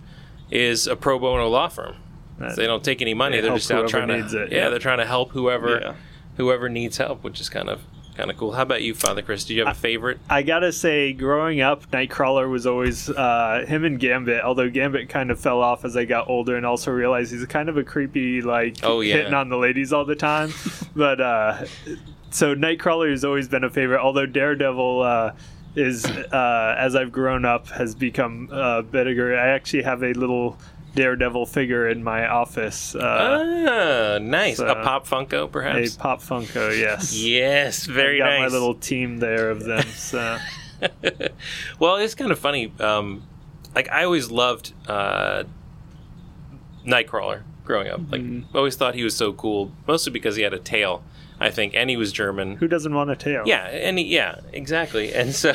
is 0.50 0.86
a 0.86 0.94
pro 0.94 1.18
bono 1.18 1.48
law 1.48 1.68
firm. 1.68 1.96
So 2.38 2.54
they 2.56 2.66
don't 2.66 2.84
take 2.84 3.00
any 3.02 3.14
money. 3.14 3.40
They 3.40 3.48
are 3.48 3.54
just 3.56 3.70
out 3.70 3.88
trying 3.88 4.08
to 4.08 4.14
it, 4.42 4.52
yeah, 4.52 4.58
yeah. 4.58 4.68
they're 4.68 4.78
trying 4.78 4.98
to 4.98 5.06
help 5.06 5.30
whoever 5.30 5.80
Yeah. 5.80 5.94
whoever 6.36 6.68
needs 6.68 6.98
help, 6.98 7.24
which 7.24 7.40
is 7.40 7.48
kind 7.48 7.68
of 7.68 7.80
kind 8.16 8.30
of 8.30 8.36
cool. 8.38 8.52
How 8.52 8.62
about 8.62 8.82
you, 8.82 8.94
Father 8.94 9.20
Chris? 9.22 9.44
Do 9.44 9.54
you 9.54 9.64
have 9.66 9.76
a 9.76 9.78
favorite? 9.78 10.18
I 10.30 10.42
gotta 10.42 10.72
say, 10.72 11.12
growing 11.12 11.60
up, 11.60 11.90
Nightcrawler 11.90 12.50
was 12.50 12.66
always 12.66 13.10
uh, 13.10 13.64
him 13.68 13.84
and 13.84 13.98
Gambit. 14.00 14.42
Although 14.42 14.70
Gambit 14.70 15.08
kind 15.10 15.30
of 15.30 15.38
fell 15.38 15.62
off 15.62 15.84
as 15.84 15.96
I 15.96 16.04
got 16.06 16.28
older, 16.28 16.56
and 16.56 16.64
also 16.64 16.90
realized 16.90 17.32
he's 17.32 17.44
kind 17.46 17.68
of 17.68 17.76
a 17.76 17.84
creepy, 17.84 18.40
like 18.42 18.76
Oh, 18.82 19.00
yeah. 19.00 19.16
hitting 19.16 19.34
on 19.34 19.48
the 19.50 19.58
ladies 19.58 19.92
all 19.92 20.04
the 20.06 20.16
time. 20.16 20.50
but 20.96 21.20
uh, 21.20 21.64
so 22.30 22.54
Nightcrawler 22.54 23.10
has 23.10 23.24
always 23.24 23.48
been 23.48 23.64
a 23.64 23.70
favorite. 23.70 24.00
Although 24.00 24.26
Daredevil 24.26 25.02
uh, 25.02 25.32
is, 25.74 26.06
uh, 26.06 26.74
as 26.78 26.96
I've 26.96 27.12
grown 27.12 27.44
up, 27.44 27.68
has 27.68 27.94
become 27.94 28.48
uh, 28.50 28.80
bigger. 28.82 29.38
I 29.38 29.48
actually 29.48 29.82
have 29.82 30.02
a 30.02 30.12
little 30.14 30.58
Daredevil 30.96 31.46
figure 31.46 31.88
in 31.88 32.02
my 32.02 32.26
office. 32.26 32.94
Uh, 32.96 33.00
ah, 33.00 34.18
nice. 34.20 34.56
so- 34.56 34.66
a 34.66 34.74
pop 34.82 35.06
Funko, 35.06 35.50
perhaps? 35.50 35.94
a. 35.94 35.98
Pop 35.98 36.20
Funko, 36.20 36.76
yes. 36.76 37.16
yes, 37.16 37.86
very 37.86 38.18
got 38.18 38.30
nice. 38.30 38.40
my 38.40 38.48
little 38.48 38.74
team 38.74 39.18
there 39.18 39.50
of 39.50 39.62
them. 39.64 39.84
So. 39.94 40.38
well, 41.78 41.96
it's 41.96 42.14
kind 42.14 42.30
of 42.32 42.38
funny. 42.38 42.72
Um, 42.80 43.22
like 43.74 43.88
I 43.90 44.04
always 44.04 44.30
loved 44.30 44.72
uh, 44.88 45.44
Nightcrawler 46.86 47.42
growing 47.64 47.88
up. 47.88 48.00
Like 48.10 48.20
Mm-hmm. 48.22 48.56
always 48.56 48.76
thought 48.76 48.94
he 48.94 49.04
was 49.04 49.16
so 49.16 49.32
cool, 49.32 49.72
mostly 49.86 50.12
because 50.12 50.36
he 50.36 50.42
had 50.42 50.52
a 50.54 50.58
tail. 50.58 51.02
I 51.38 51.50
think, 51.50 51.74
and 51.74 51.90
he 51.90 51.98
was 51.98 52.12
German. 52.12 52.56
Who 52.56 52.66
doesn't 52.68 52.94
want 52.94 53.10
a 53.10 53.16
tail? 53.16 53.42
Yeah, 53.44 53.66
and 53.66 53.98
he, 53.98 54.06
yeah, 54.06 54.40
exactly. 54.54 55.12
And 55.12 55.34
so, 55.34 55.54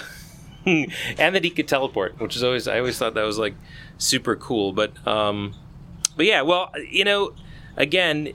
and 0.65 1.36
that 1.36 1.43
he 1.43 1.50
could 1.50 1.67
teleport, 1.67 2.19
which 2.19 2.36
is 2.36 2.43
always 2.43 2.67
I 2.67 2.80
always 2.80 2.97
thought 2.97 3.13
that 3.13 3.24
was 3.24 3.38
like 3.38 3.56
super 3.97 4.36
cool. 4.36 4.74
But 4.74 5.06
um, 5.08 5.54
but 6.15 6.26
yeah, 6.26 6.41
well, 6.41 6.71
you 6.89 7.04
know, 7.04 7.34
again, 7.78 8.34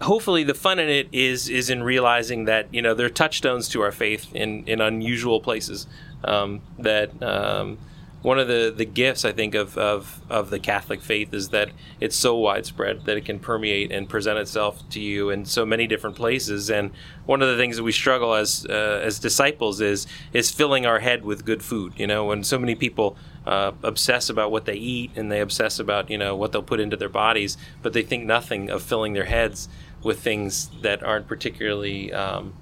hopefully 0.00 0.44
the 0.44 0.54
fun 0.54 0.78
in 0.78 0.88
it 0.88 1.08
is 1.12 1.48
is 1.48 1.70
in 1.70 1.82
realizing 1.82 2.44
that 2.46 2.72
you 2.72 2.82
know 2.82 2.94
there 2.94 3.06
are 3.06 3.10
touchstones 3.10 3.68
to 3.70 3.82
our 3.82 3.92
faith 3.92 4.34
in 4.34 4.64
in 4.66 4.80
unusual 4.80 5.40
places. 5.40 5.86
Um, 6.24 6.62
that 6.78 7.20
um, 7.22 7.78
one 8.22 8.38
of 8.38 8.46
the 8.48 8.72
the 8.74 8.84
gifts 8.84 9.24
I 9.24 9.32
think 9.32 9.54
of, 9.54 9.76
of 9.76 10.20
of 10.30 10.50
the 10.50 10.58
Catholic 10.58 11.02
faith 11.02 11.34
is 11.34 11.48
that 11.48 11.70
it's 12.00 12.16
so 12.16 12.36
widespread 12.36 13.04
that 13.04 13.16
it 13.16 13.24
can 13.24 13.38
permeate 13.38 13.90
and 13.92 14.08
present 14.08 14.38
itself 14.38 14.88
to 14.90 15.00
you 15.00 15.30
in 15.30 15.44
so 15.44 15.66
many 15.66 15.86
different 15.86 16.16
places. 16.16 16.70
And 16.70 16.92
one 17.26 17.42
of 17.42 17.48
the 17.48 17.56
things 17.56 17.76
that 17.76 17.82
we 17.82 17.92
struggle 17.92 18.34
as 18.34 18.64
uh, 18.70 19.00
as 19.02 19.18
disciples 19.18 19.80
is 19.80 20.06
is 20.32 20.50
filling 20.50 20.86
our 20.86 21.00
head 21.00 21.24
with 21.24 21.44
good 21.44 21.62
food. 21.62 21.92
You 21.96 22.06
know, 22.06 22.24
when 22.26 22.44
so 22.44 22.58
many 22.58 22.74
people 22.76 23.16
uh, 23.44 23.72
obsess 23.82 24.30
about 24.30 24.52
what 24.52 24.64
they 24.66 24.74
eat 24.76 25.10
and 25.16 25.30
they 25.30 25.40
obsess 25.40 25.78
about 25.80 26.08
you 26.10 26.16
know 26.18 26.36
what 26.36 26.52
they'll 26.52 26.62
put 26.62 26.78
into 26.80 26.96
their 26.96 27.08
bodies, 27.08 27.56
but 27.82 27.92
they 27.92 28.02
think 28.02 28.24
nothing 28.24 28.70
of 28.70 28.82
filling 28.82 29.14
their 29.14 29.24
heads 29.24 29.68
with 30.04 30.20
things 30.20 30.70
that 30.82 31.02
aren't 31.02 31.26
particularly 31.26 32.12
um, 32.12 32.54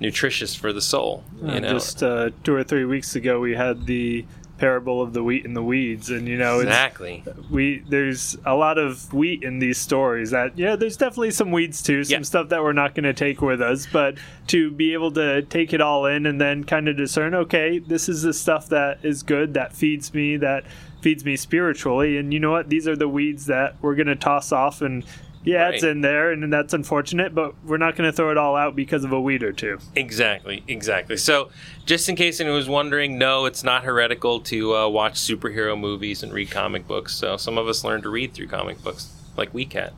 nutritious 0.00 0.54
for 0.54 0.72
the 0.72 0.80
soul. 0.80 1.22
You 1.42 1.48
Uh, 1.48 1.58
know, 1.60 1.72
Just 1.74 2.02
uh, 2.02 2.30
two 2.44 2.54
or 2.54 2.64
three 2.64 2.84
weeks 2.84 3.14
ago, 3.14 3.40
we 3.40 3.54
had 3.54 3.86
the 3.86 4.24
parable 4.62 5.02
of 5.02 5.12
the 5.12 5.24
wheat 5.24 5.44
and 5.44 5.56
the 5.56 5.62
weeds, 5.62 6.08
and 6.08 6.28
you 6.28 6.36
know, 6.38 6.60
it's, 6.60 6.68
exactly. 6.68 7.24
we 7.50 7.80
there's 7.88 8.38
a 8.46 8.54
lot 8.54 8.78
of 8.78 9.12
wheat 9.12 9.42
in 9.42 9.58
these 9.58 9.76
stories. 9.76 10.30
That 10.30 10.56
yeah, 10.56 10.76
there's 10.76 10.96
definitely 10.96 11.32
some 11.32 11.50
weeds 11.50 11.82
too, 11.82 12.04
some 12.04 12.20
Yeah. 12.20 12.22
stuff 12.22 12.48
that 12.50 12.62
we're 12.62 12.72
not 12.72 12.94
going 12.94 13.02
to 13.02 13.12
take 13.12 13.42
with 13.42 13.60
us, 13.60 13.88
but 13.92 14.18
to 14.46 14.70
be 14.70 14.92
able 14.92 15.10
to 15.14 15.42
take 15.42 15.72
it 15.72 15.80
all 15.80 16.06
in 16.06 16.26
and 16.26 16.40
then 16.40 16.62
kind 16.62 16.86
of 16.88 16.96
discern, 16.96 17.34
okay, 17.34 17.80
this 17.80 18.08
is 18.08 18.22
the 18.22 18.32
stuff 18.32 18.68
that 18.68 19.00
is 19.02 19.24
good, 19.24 19.54
that 19.54 19.72
feeds 19.72 20.14
me, 20.14 20.36
that 20.36 20.62
feeds 21.00 21.24
me 21.24 21.34
spiritually, 21.36 22.16
and 22.16 22.32
you 22.32 22.38
know 22.38 22.52
what, 22.52 22.68
these 22.68 22.86
are 22.86 22.94
the 22.94 23.08
weeds 23.08 23.46
that 23.46 23.74
we're 23.82 23.96
going 23.96 24.06
to 24.06 24.14
toss 24.14 24.52
off 24.52 24.80
and. 24.80 25.04
Yeah, 25.44 25.70
it's 25.70 25.82
in 25.82 26.02
there, 26.02 26.30
and 26.30 26.52
that's 26.52 26.72
unfortunate, 26.72 27.34
but 27.34 27.54
we're 27.64 27.76
not 27.76 27.96
going 27.96 28.08
to 28.08 28.14
throw 28.16 28.30
it 28.30 28.38
all 28.38 28.54
out 28.54 28.76
because 28.76 29.02
of 29.02 29.10
a 29.12 29.20
weed 29.20 29.42
or 29.42 29.52
two. 29.52 29.78
Exactly, 29.96 30.62
exactly. 30.68 31.16
So, 31.16 31.50
just 31.84 32.08
in 32.08 32.14
case 32.14 32.38
anyone 32.40 32.56
was 32.58 32.68
wondering, 32.68 33.18
no, 33.18 33.46
it's 33.46 33.64
not 33.64 33.82
heretical 33.82 34.38
to 34.42 34.74
uh, 34.76 34.88
watch 34.88 35.14
superhero 35.14 35.78
movies 35.78 36.22
and 36.22 36.32
read 36.32 36.50
comic 36.50 36.86
books. 36.86 37.14
So, 37.14 37.36
some 37.36 37.58
of 37.58 37.66
us 37.66 37.82
learn 37.82 38.02
to 38.02 38.08
read 38.08 38.34
through 38.34 38.46
comic 38.48 38.82
books, 38.84 39.12
like 39.36 39.52
WeCat. 39.52 39.90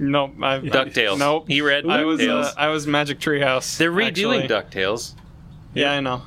Nope. 0.00 0.32
I've, 0.42 0.62
DuckTales. 0.64 1.18
Nope. 1.18 1.46
He 1.46 1.60
read 1.60 1.86
I 1.86 2.04
was 2.04 2.20
DuckTales. 2.20 2.44
uh, 2.46 2.52
I 2.56 2.68
was 2.68 2.86
Magic 2.86 3.20
Treehouse. 3.20 3.76
They're 3.78 3.92
redoing 3.92 4.42
actually. 4.44 4.48
DuckTales. 4.48 5.14
Yeah, 5.74 5.92
I 5.92 6.00
know. 6.00 6.22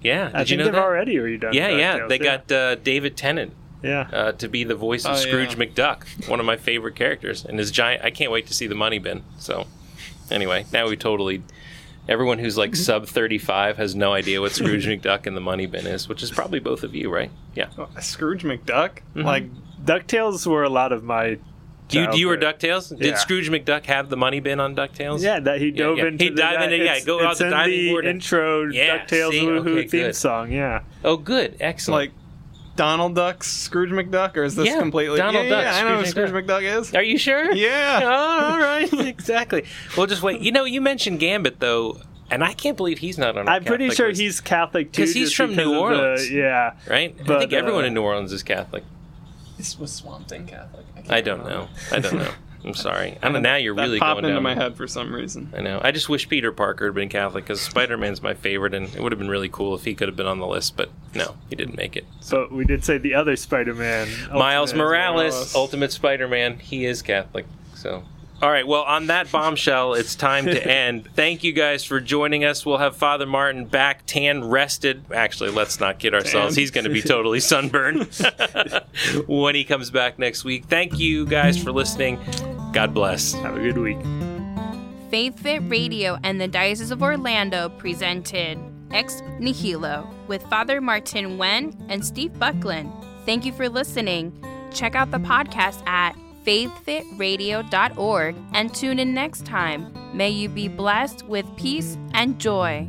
Yeah, 0.00 0.26
did 0.26 0.34
I 0.34 0.40
you 0.40 0.46
think 0.46 0.58
know 0.58 0.64
they've 0.64 0.72
that? 0.72 0.82
already 0.82 1.14
redone. 1.16 1.52
yeah, 1.54 1.68
yeah. 1.68 1.98
DuckTales, 2.00 2.08
They 2.08 2.18
got 2.18 2.50
uh, 2.52 2.74
David 2.76 3.16
Tennant 3.16 3.52
yeah. 3.82 4.08
uh, 4.12 4.32
to 4.32 4.48
be 4.48 4.64
the 4.64 4.74
voice 4.74 5.04
of 5.04 5.12
Oh, 5.12 5.16
Scrooge 5.16 5.56
yeah. 5.56 5.64
McDuck, 5.66 6.28
one 6.28 6.40
of 6.40 6.46
my 6.46 6.56
favorite 6.56 6.94
characters, 6.94 7.44
and 7.44 7.58
his 7.58 7.70
giant. 7.70 8.04
I 8.04 8.10
can't 8.10 8.30
wait 8.32 8.46
to 8.48 8.54
see 8.54 8.66
the 8.66 8.74
money 8.74 8.98
bin. 8.98 9.22
So, 9.38 9.66
anyway, 10.30 10.66
now 10.72 10.88
we 10.88 10.96
totally. 10.96 11.42
Everyone 12.08 12.40
who's 12.40 12.58
like 12.58 12.74
sub 12.74 13.06
thirty-five 13.06 13.76
has 13.76 13.94
no 13.94 14.12
idea 14.12 14.40
what 14.40 14.50
Scrooge 14.52 14.86
McDuck 14.88 15.26
and 15.26 15.36
the 15.36 15.40
money 15.40 15.66
bin 15.66 15.86
is, 15.86 16.08
which 16.08 16.22
is 16.22 16.30
probably 16.32 16.58
both 16.58 16.82
of 16.82 16.94
you, 16.96 17.08
right? 17.12 17.30
Yeah. 17.54 17.68
Oh, 17.78 17.88
Scrooge 18.00 18.42
McDuck. 18.42 18.98
Mm-hmm. 19.14 19.20
Like 19.22 19.44
Ducktales 19.84 20.44
were 20.46 20.64
a 20.64 20.68
lot 20.68 20.92
of 20.92 21.04
my. 21.04 21.38
You, 21.90 22.08
you 22.14 22.26
were 22.28 22.38
childhood. 22.38 22.60
Ducktales. 22.90 22.98
Did 22.98 23.18
Scrooge 23.18 23.50
McDuck 23.50 23.84
have 23.84 24.08
the 24.08 24.16
money 24.16 24.40
bin 24.40 24.60
on 24.60 24.74
Ducktales? 24.74 25.20
Yeah, 25.22 25.40
that 25.40 25.60
he 25.60 25.70
dove 25.70 25.98
yeah. 25.98 26.06
into. 26.06 26.24
He'd 26.24 26.32
the, 26.32 26.40
dive 26.42 26.58
that- 26.60 26.72
into- 26.72 26.84
yeah, 26.84 26.90
it's- 26.92 27.04
go 27.04 27.22
out 27.22 27.32
it's 27.32 27.38
the 27.40 27.44
in 27.46 27.50
diving 27.50 27.70
the 27.78 27.90
board 27.90 28.06
and- 28.06 28.14
intro 28.16 28.62
Yeah, 28.70 29.04
Ducktales 29.04 29.30
see? 29.30 29.40
woohoo 29.42 29.58
Okay, 29.78 29.88
theme 29.88 30.02
good. 30.06 30.16
song. 30.16 30.50
Yeah, 30.50 30.80
Oh, 31.04 31.16
good, 31.18 31.56
excellent. 31.60 32.10
like 32.12 32.12
Donald 32.76 33.14
Duck's 33.14 33.48
Scrooge 33.48 33.90
McDuck, 33.90 34.36
or 34.36 34.44
is 34.44 34.54
this 34.54 34.66
Yeah, 34.66 34.78
completely 34.78 35.18
Donald 35.18 35.44
yeah, 35.44 35.50
Duck, 35.50 35.64
Yeah, 35.64 35.74
I 35.76 35.82
know 35.82 35.98
who 35.98 36.06
Scrooge 36.06 36.28
Scrooge 36.30 36.46
McDuck 36.46 36.62
is. 36.80 36.94
Are 36.94 37.02
you 37.02 37.18
sure? 37.18 37.52
Yeah. 37.54 38.00
Oh, 38.02 38.50
all 38.52 38.58
right. 38.58 38.92
exactly. 39.06 39.64
We'll 39.96 40.06
just 40.06 40.22
wait. 40.22 40.40
You 40.40 40.52
know, 40.52 40.64
you 40.64 40.80
mentioned 40.80 41.20
Gambit 41.20 41.60
though, 41.60 42.00
and 42.30 42.42
I 42.42 42.54
can't 42.54 42.76
believe 42.76 42.98
he's 42.98 43.18
not 43.18 43.36
on. 43.36 43.46
our 43.48 43.54
I'm 43.56 43.64
pretty 43.64 43.84
Catholic 43.84 43.96
sure 43.96 44.08
list, 44.08 44.20
he's 44.20 44.40
Catholic 44.40 44.90
too. 44.92 45.02
'Cause 45.02 45.12
he's 45.14 45.24
just 45.28 45.36
from 45.36 45.50
because 45.50 45.66
New 45.66 45.72
of 45.72 45.90
the- 45.90 45.98
Orleans. 46.00 46.30
yeah, 46.30 46.72
right. 46.88 47.14
I 47.18 47.22
but, 47.24 47.38
think 47.40 47.52
everyone 47.52 47.84
uh, 47.84 47.88
in 47.88 47.94
New 47.94 48.02
Orleans 48.02 48.32
is 48.32 48.42
Catholic. 48.42 48.84
This 49.58 49.78
was 49.78 49.92
Swamp 49.92 50.28
Thing 50.28 50.46
Catholic. 50.46 50.86
I 51.10 51.20
don't 51.20 51.44
know. 51.46 51.68
I 51.90 51.98
don't 51.98 52.14
know. 52.16 52.30
I'm 52.64 52.74
sorry. 52.74 53.18
I 53.22 53.28
know 53.28 53.40
now 53.40 53.56
you're 53.56 53.74
that 53.74 53.82
really 53.82 53.98
popped 53.98 54.20
going 54.20 54.24
into 54.26 54.36
down. 54.36 54.42
my 54.42 54.54
head 54.54 54.76
for 54.76 54.86
some 54.86 55.12
reason. 55.12 55.52
I 55.56 55.62
know. 55.62 55.80
I 55.82 55.90
just 55.90 56.08
wish 56.08 56.28
Peter 56.28 56.52
Parker 56.52 56.86
had 56.86 56.94
been 56.94 57.08
Catholic 57.08 57.44
because 57.44 57.60
Spider 57.60 57.96
Man's 57.96 58.22
my 58.22 58.34
favorite, 58.34 58.72
and 58.74 58.94
it 58.94 59.02
would 59.02 59.10
have 59.10 59.18
been 59.18 59.28
really 59.28 59.48
cool 59.48 59.74
if 59.74 59.84
he 59.84 59.94
could 59.94 60.08
have 60.08 60.16
been 60.16 60.26
on 60.26 60.38
the 60.38 60.46
list. 60.46 60.76
But 60.76 60.90
no, 61.14 61.34
he 61.50 61.56
didn't 61.56 61.76
make 61.76 61.96
it. 61.96 62.04
But 62.30 62.52
we 62.52 62.64
did 62.64 62.84
say 62.84 62.98
the 62.98 63.14
other 63.14 63.34
Spider-Man, 63.36 64.08
Miles 64.32 64.74
Morales, 64.74 65.32
Morales. 65.32 65.54
Ultimate 65.54 65.92
Spider-Man, 65.92 66.58
he 66.60 66.86
is 66.86 67.02
Catholic. 67.02 67.46
So, 67.74 68.04
all 68.40 68.50
right. 68.50 68.66
Well, 68.66 68.82
on 68.82 69.06
that 69.08 69.30
bombshell, 69.30 69.94
it's 69.94 70.14
time 70.14 70.46
to 70.46 70.66
end. 70.70 71.08
Thank 71.14 71.42
you 71.44 71.52
guys 71.52 71.84
for 71.84 72.00
joining 72.00 72.44
us. 72.44 72.64
We'll 72.64 72.78
have 72.78 72.96
Father 72.96 73.26
Martin 73.26 73.66
back, 73.66 74.02
tan 74.06 74.48
rested. 74.48 75.04
Actually, 75.12 75.50
let's 75.50 75.80
not 75.80 75.98
kid 75.98 76.14
ourselves. 76.14 76.54
Tan. 76.54 76.60
He's 76.60 76.70
going 76.70 76.84
to 76.84 76.90
be 76.90 77.02
totally 77.02 77.40
sunburned 77.40 78.04
when 79.26 79.54
he 79.54 79.64
comes 79.64 79.90
back 79.90 80.18
next 80.18 80.44
week. 80.44 80.66
Thank 80.66 80.98
you 80.98 81.26
guys 81.26 81.60
for 81.60 81.72
listening. 81.72 82.18
God 82.72 82.94
bless. 82.94 83.32
Have 83.34 83.56
a 83.56 83.60
good 83.60 83.78
week. 83.78 83.98
Faith 85.10 85.38
Fit 85.38 85.60
Radio 85.68 86.18
and 86.22 86.40
the 86.40 86.48
Diocese 86.48 86.90
of 86.90 87.02
Orlando 87.02 87.68
presented 87.68 88.58
Ex 88.90 89.20
Nihilo 89.38 90.08
with 90.26 90.42
Father 90.44 90.80
Martin 90.80 91.36
Wen 91.36 91.76
and 91.88 92.04
Steve 92.04 92.38
Buckland. 92.38 92.90
Thank 93.26 93.44
you 93.44 93.52
for 93.52 93.68
listening. 93.68 94.32
Check 94.72 94.94
out 94.94 95.10
the 95.10 95.18
podcast 95.18 95.86
at 95.86 96.16
faithfitradio.org 96.44 98.36
and 98.52 98.74
tune 98.74 98.98
in 98.98 99.14
next 99.14 99.44
time. 99.44 99.92
May 100.16 100.30
you 100.30 100.48
be 100.48 100.68
blessed 100.68 101.26
with 101.26 101.46
peace 101.56 101.96
and 102.14 102.38
joy. 102.38 102.88